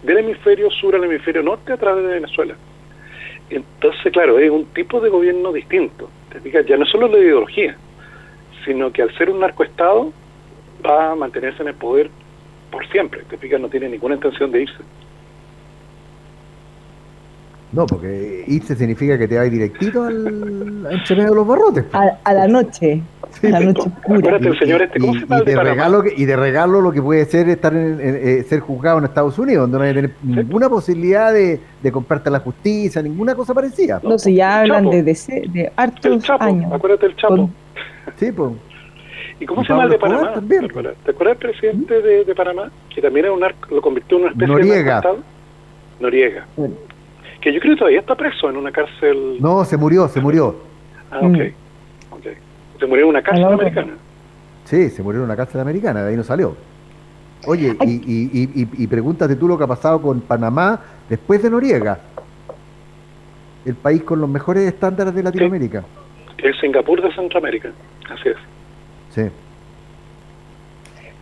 [0.03, 2.55] del hemisferio sur al hemisferio norte a través de Venezuela.
[3.51, 6.09] Entonces, claro, es un tipo de gobierno distinto.
[6.31, 6.65] ¿te fijas?
[6.67, 7.77] Ya no solo la ideología,
[8.65, 10.13] sino que al ser un narcoestado
[10.87, 12.09] va a mantenerse en el poder
[12.71, 13.23] por siempre.
[13.29, 14.79] Te fijas, no tiene ninguna intención de irse.
[17.73, 21.85] No, porque irse significa que te vas directito al, entre medio de los barrotes.
[21.93, 23.01] A, a la noche,
[23.45, 24.19] a la noche oscura.
[24.19, 25.71] Acuérdate, el señor este, ¿cómo se llama y el Panamá?
[25.71, 28.99] regalo que- y de regalo lo que puede ser estar en, en- eh, ser juzgado
[28.99, 33.01] en Estados Unidos, donde no hay que tener ninguna posibilidad de, de comprarte la justicia,
[33.03, 34.01] ninguna cosa parecida.
[34.03, 34.97] No sé, ya hablan Chapo.
[34.97, 36.73] de, de, de hartos Chapo, años.
[36.73, 37.37] acuérdate del Chapo.
[37.37, 37.55] Con-
[38.17, 38.51] Sí, pues.
[39.39, 40.47] ¿Y cómo Y se llama el de Escobar Panamá?
[41.05, 42.71] ¿Te acuerdas del presidente de, de Panamá?
[42.93, 44.77] Que también era un narco, lo convirtió en una especie Noriega.
[44.77, 45.19] de narcoestado.
[46.01, 46.47] Noriega.
[47.41, 49.39] Que yo creo que todavía está preso en una cárcel.
[49.41, 50.57] No, se murió, se murió.
[51.11, 51.39] Ah, ok.
[52.13, 52.27] ok.
[52.79, 53.93] Se murió en una cárcel americana.
[54.65, 56.55] Sí, se murió en una cárcel americana, de ahí no salió.
[57.47, 60.79] Oye, y, y, y, y- y pregúntate tú lo que ha pasado con Panamá
[61.09, 61.99] después de Noriega.
[63.65, 65.83] El país con los mejores estándares de Latinoamérica.
[66.39, 67.71] El Singapur de Centroamérica.
[68.11, 68.37] Así es.
[69.15, 69.23] Sí.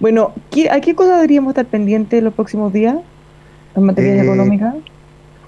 [0.01, 2.97] Bueno, ¿qué- ¿a qué cosa deberíamos estar pendientes los próximos días
[3.77, 4.75] en materia Eh, económica?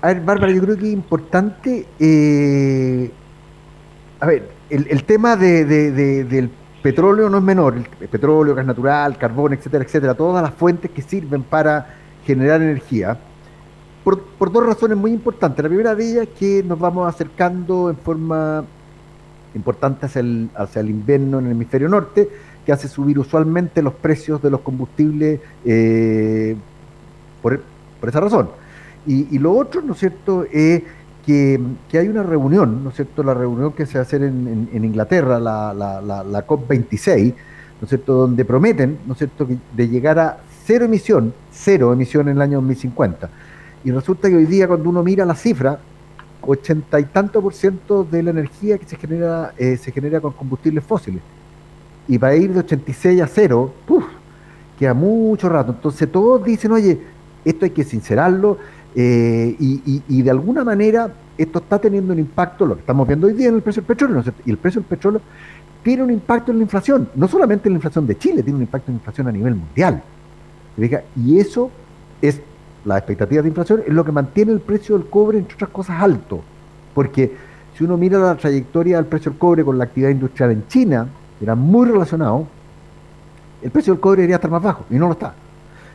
[0.02, 1.86] A ver, Bárbara, yo creo que es importante.
[1.98, 3.10] eh,
[4.20, 6.50] a ver, el, tema de, de- de- del
[6.82, 7.74] petróleo no es menor.
[7.76, 10.14] El, petróleo, gas natural, carbón, etcétera, etcétera.
[10.14, 11.94] Todas las fuentes que sirven para
[12.26, 13.18] generar energía.
[14.04, 15.62] Por, dos razones muy importantes.
[15.62, 18.64] La primera de ellas es que nos vamos acercando en forma
[19.54, 22.28] importante hacia el, hacia el invierno en el hemisferio norte,
[22.64, 26.56] que hace subir usualmente los precios de los combustibles eh,
[27.42, 27.60] por
[28.08, 28.48] esa razón.
[29.06, 30.82] Y, y lo otro, ¿no es cierto?, es
[31.24, 34.22] que, que hay una reunión, ¿no es cierto?, la reunión que se va a hacer
[34.22, 37.34] en, en- en Inglaterra, la, la, la, la COP26,
[37.80, 39.46] ¿no es cierto?, donde prometen, ¿no es cierto?,
[39.76, 43.28] de llegar a cero emisión, cero emisión en el año 2050.
[43.84, 45.78] Y resulta que hoy día cuando uno mira la cifra,
[46.42, 50.32] ochenta y tanto por ciento de la energía que se genera eh, se genera con
[50.32, 51.22] combustibles fósiles.
[52.08, 54.04] Y para ir de 86 a cero, ¡puf!
[54.78, 55.72] queda mucho rato.
[55.72, 56.98] Entonces todos dicen, oye,
[57.44, 58.58] esto hay que sincerarlo
[58.94, 63.32] eh, y, de alguna manera esto está teniendo un impacto, lo que estamos viendo hoy
[63.32, 65.20] día en el precio del petróleo, ¿no y el precio del petróleo
[65.82, 68.62] tiene un impacto en la inflación, no solamente en la inflación de Chile, tiene un
[68.62, 70.02] impacto en la inflación a nivel mundial.
[71.16, 71.70] Y eso
[72.20, 72.40] es,
[72.84, 76.02] las expectativas de inflación, es lo que mantiene el precio del cobre, entre otras cosas,
[76.02, 76.42] alto.
[76.94, 77.34] Porque
[77.76, 81.08] si uno mira la trayectoria del precio del cobre con la actividad industrial en China,
[81.40, 82.46] era muy relacionado,
[83.62, 85.34] el precio del cobre debería estar más bajo y no lo está.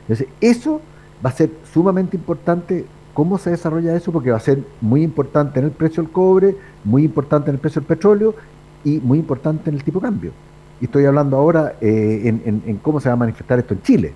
[0.02, 0.82] Entonces, eso
[1.26, 5.60] va a ser sumamente importante cómo se desarrolla eso, porque va a ser muy importante
[5.60, 8.36] en el precio del cobre, muy importante en el precio del petróleo
[8.84, 10.32] y muy importante en el tipo de cambio.
[10.80, 14.14] Y estoy hablando ahora eh, en, en cómo se va a manifestar esto en Chile.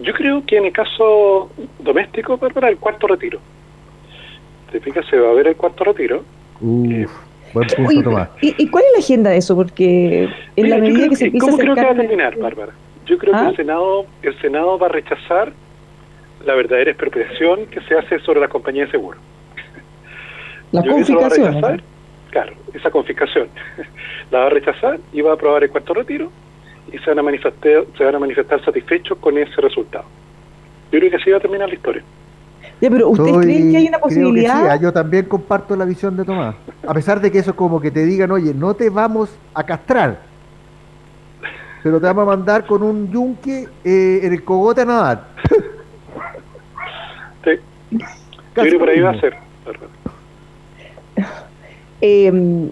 [0.00, 3.38] Yo creo que en el caso doméstico, para el cuarto retiro.
[4.70, 5.06] ¿Te fijas?
[5.06, 6.22] Se va a ver el cuarto retiro.
[6.60, 7.10] Uf,
[7.54, 8.28] buen punto, Tomás.
[8.42, 9.56] ¿y, cuál es la agenda de eso?
[9.56, 12.72] Porque en la medida que, se empieza ¿Cómo creo que va a terminar, Bárbara?
[13.06, 13.48] Yo creo que ¿Ah?
[13.50, 15.52] el Senado, el Senado va a rechazar
[16.44, 19.18] la verdadera expropiación que se hace sobre la compañía de seguro.
[20.72, 21.82] La confiscación.
[22.30, 23.48] Claro, esa confiscación.
[24.30, 26.30] la va a rechazar y va a aprobar el cuarto retiro
[26.92, 30.04] y se van a manifestar, se van a manifestar satisfechos con ese resultado.
[30.92, 32.02] Yo creo que así va a terminar la historia.
[32.80, 34.70] Ya, pero ¿usted cree que hay una posibilidad?
[34.70, 36.56] Ah, yo también comparto la visión de Tomás.
[36.86, 39.64] A pesar de que eso es como que te digan, oye, no te vamos a
[39.64, 40.20] castrar,
[41.86, 45.28] pero te vamos a mandar con un yunque eh, en el cogote a nadar.
[47.44, 47.52] Sí.
[47.92, 48.00] Yo
[48.54, 49.36] creo por ahí va a ser.
[52.00, 52.70] Eh,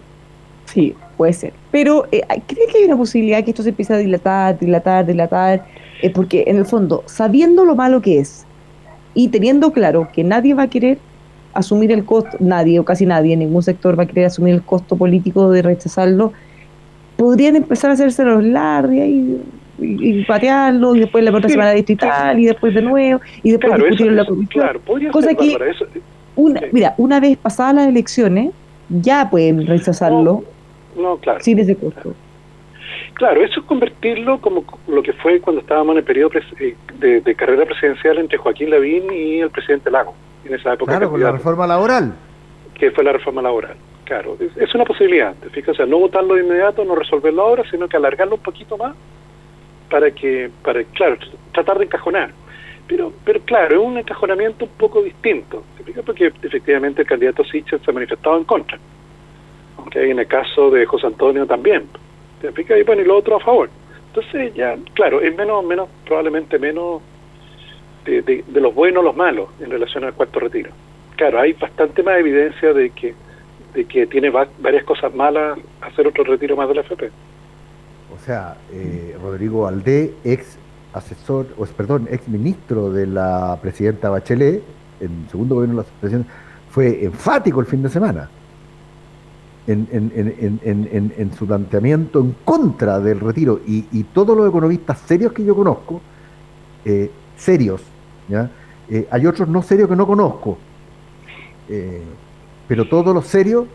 [0.65, 1.53] sí, puede ser.
[1.71, 5.65] Pero eh, ¿cree que hay una posibilidad que esto se empiece a dilatar, dilatar, dilatar?
[6.03, 8.45] Eh, porque en el fondo, sabiendo lo malo que es
[9.15, 10.99] y teniendo claro que nadie va a querer
[11.53, 14.97] asumir el costo, nadie o casi nadie, ningún sector va a querer asumir el costo
[14.97, 16.33] político de rechazarlo,
[17.17, 19.41] podrían empezar a hacerse los largos y,
[19.79, 24.07] y, patearlo y después la otra semana distrital y después de nuevo y después discutir
[24.09, 24.81] en la comisión.
[25.13, 25.57] Cosa que,
[26.37, 28.53] una, mira, una vez pasadas las elecciones,
[28.89, 30.45] ya pueden rechazarlo.
[30.97, 31.41] No, claro.
[31.41, 32.15] Sin ese costo.
[33.15, 37.35] Claro, eso es convertirlo como lo que fue cuando estábamos en el periodo eh, de,
[37.35, 40.93] carrera presidencial entre Joaquín Lavín y el presidente Lago, en esa época.
[40.93, 42.15] Claro, con la reforma laboral.
[42.75, 44.37] Que fue la reforma laboral, claro.
[44.57, 47.89] Es, una posibilidad, te fijas, o sea, no votarlo de inmediato, no resolverlo ahora, sino
[47.89, 48.95] que alargarlo un poquito más
[49.91, 51.17] para que, para claro,
[51.53, 52.33] tratar de encajonar.
[52.87, 56.05] Pero, pero claro, es un encajonamiento un poco distinto, ¿te fijas?
[56.05, 58.79] Porque efectivamente el candidato Sichel se ha manifestado en contra
[59.91, 61.89] que en el caso de José Antonio también.
[62.41, 62.49] ¿Te
[62.79, 63.71] Y bueno, y lo otro a favor.
[64.09, 67.03] Entonces ya, claro, es menos, menos probablemente menos
[68.05, 70.71] de, de, los buenos los malos en relación al cuarto retiro.
[71.17, 73.15] Claro, hay bastante más evidencia de que
[73.75, 77.11] de que tiene varias cosas malas hacer otro retiro más de la FP.
[78.15, 80.59] O sea, eh, Rodrigo Aldé, ex
[80.93, 84.63] asesor, o perdón, ex ministro de la presidenta Bachelet,
[85.01, 86.33] en segundo gobierno de la presidenta,
[86.71, 88.29] fue enfático el fin de semana
[89.67, 95.55] en, su planteamiento en contra del retiro y, y, todos los economistas serios que yo
[95.55, 96.01] conozco,
[96.85, 97.83] eh, serios,
[98.29, 98.51] ¿ya?
[98.91, 100.59] Eh, hay otros no serios que no conozco,
[101.69, 102.03] eh,
[102.69, 103.67] pero todos los serios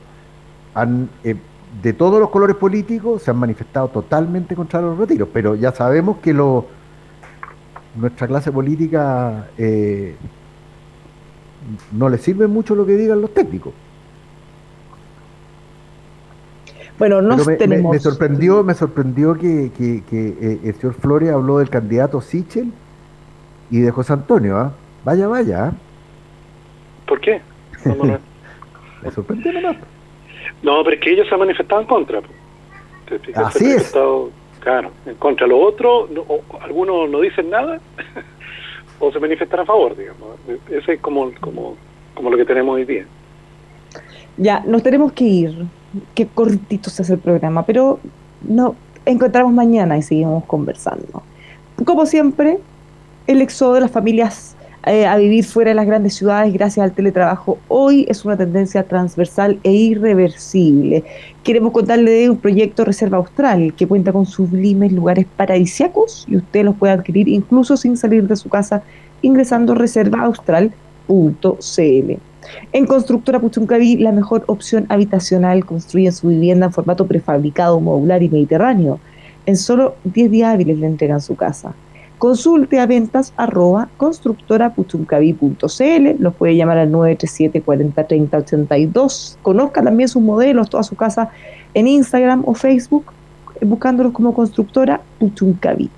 [0.73, 5.71] han, de todos los colores políticos se han manifestado totalmente contra los retiros, pero ya
[5.71, 6.65] sabemos que lo,
[7.95, 9.47] nuestra clase política
[11.91, 13.73] no le sirve mucho lo que digan los técnicos.
[16.99, 17.93] Bueno, no tenemos.
[17.93, 22.73] Me, sorprendió, me sorprendió que, que, eh, el señor Flores habló del candidato Sichel
[23.71, 24.57] y de José Antonio.
[24.57, 24.73] ¿ah?
[25.05, 25.67] Vaya, vaya.
[25.67, 25.73] ¿ah?
[27.07, 27.41] ¿Por qué?
[29.01, 29.77] Me sorprendió nomás.
[30.61, 32.21] No, pero es que ellos se han manifestado en contra.
[33.35, 33.93] Así es.
[34.59, 35.47] Claro, en contra.
[35.47, 36.09] Los otros,
[36.61, 37.79] algunos no dicen nada
[38.99, 40.27] o se manifiestan a favor, digamos.
[40.69, 41.75] Ese es como, como,
[42.13, 43.05] como lo que tenemos hoy día.
[44.37, 45.65] Ya, nos tenemos que ir
[46.13, 47.99] qué cortito se hace el programa, pero
[48.41, 48.75] no
[49.05, 51.23] encontramos mañana y seguimos conversando.
[51.85, 52.59] Como siempre,
[53.27, 54.55] el éxodo de las familias
[54.85, 58.83] eh, a vivir fuera de las grandes ciudades gracias al teletrabajo hoy es una tendencia
[58.83, 61.03] transversal e irreversible.
[61.43, 66.63] Queremos contarle de un proyecto Reserva Austral que cuenta con sublimes lugares paradisiacos y usted
[66.63, 68.81] los puede adquirir incluso sin salir de su casa
[69.21, 72.13] ingresando reservaaustral.cl.
[72.71, 78.29] En Constructora Puchuncaví, la mejor opción habitacional, construyen su vivienda en formato prefabricado, modular y
[78.29, 79.01] mediterráneo.
[79.45, 81.73] En solo 10 días hábiles le entregan su casa.
[82.19, 89.39] Consulte a ventas arroba constructorapuchuncaví.cl, los puede llamar al 937 40 30 82.
[89.41, 91.29] Conozca también sus modelos, toda su casa
[91.73, 93.05] en Instagram o Facebook,
[93.61, 95.89] buscándolos como constructora Puchuncaví.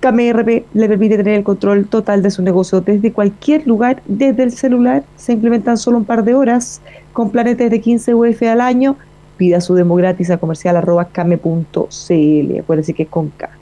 [0.00, 4.50] KMRP le permite tener el control total de su negocio desde cualquier lugar, desde el
[4.50, 5.04] celular.
[5.14, 6.80] Se implementan solo un par de horas
[7.12, 8.96] con planetes de 15 UF al año.
[9.36, 12.58] Pida su demo gratis a comercial arroba kame.cl.
[12.58, 13.57] Acuérdense que es con K.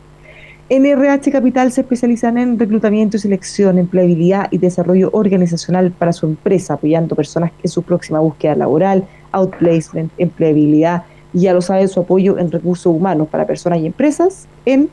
[0.69, 6.27] En RH Capital se especializan en reclutamiento y selección, empleabilidad y desarrollo organizacional para su
[6.27, 12.01] empresa, apoyando personas en su próxima búsqueda laboral, outplacement, empleabilidad y ya lo saben su
[12.01, 14.89] apoyo en recursos humanos para personas y empresas en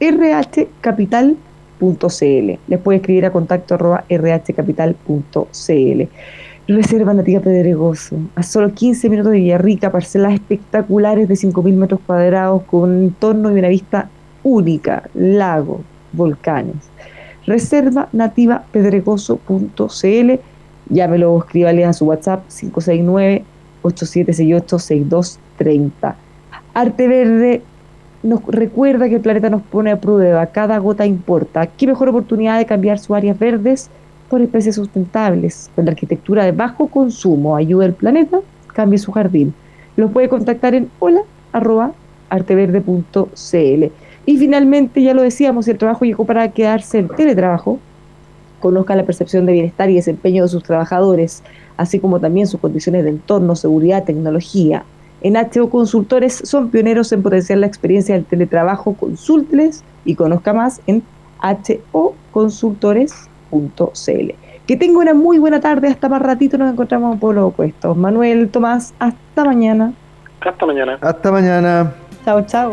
[0.00, 1.36] rhcapital.cl.
[2.66, 6.02] Les puede escribir a contacto arroba rhcapital.cl.
[6.68, 12.62] Reserva Nativa Pedregoso, a solo 15 minutos de Villarrica, parcelas espectaculares de 5.000 metros cuadrados
[12.62, 14.08] con un entorno y una vista
[14.42, 15.80] única, lago,
[16.12, 16.90] volcanes.
[17.46, 20.32] Reserva Nativa Pedregoso.cl,
[20.88, 23.44] llámelo o escríbale a su WhatsApp 569
[23.82, 26.16] 8768 6230.
[26.74, 27.62] Arte Verde
[28.22, 31.66] nos recuerda que el planeta nos pone a prueba, cada gota importa.
[31.66, 33.90] ¿Qué mejor oportunidad de cambiar sus áreas verdes
[34.30, 35.70] por especies sustentables?
[35.74, 38.38] Con la arquitectura de bajo consumo ayuda al planeta,
[38.68, 39.54] cambie su jardín.
[39.96, 41.22] Los puede contactar en hola
[41.52, 41.92] arroba
[42.30, 43.84] arteverde.cl.
[44.24, 47.78] Y finalmente, ya lo decíamos, el trabajo llegó para quedarse el teletrabajo.
[48.60, 51.42] Conozca la percepción de bienestar y desempeño de sus trabajadores,
[51.76, 54.84] así como también sus condiciones de entorno, seguridad, tecnología.
[55.22, 58.94] En HO Consultores son pioneros en potenciar la experiencia del teletrabajo.
[58.94, 61.02] Consúlteles y conozca más en
[61.92, 64.34] hoconsultores.cl.
[64.66, 65.88] Que tenga una muy buena tarde.
[65.88, 67.96] Hasta más ratito nos encontramos en Pueblo Opuestos.
[67.96, 69.92] Manuel, Tomás, hasta mañana.
[70.40, 70.98] Hasta mañana.
[71.00, 71.92] Hasta mañana.
[72.24, 72.72] Chao, chao.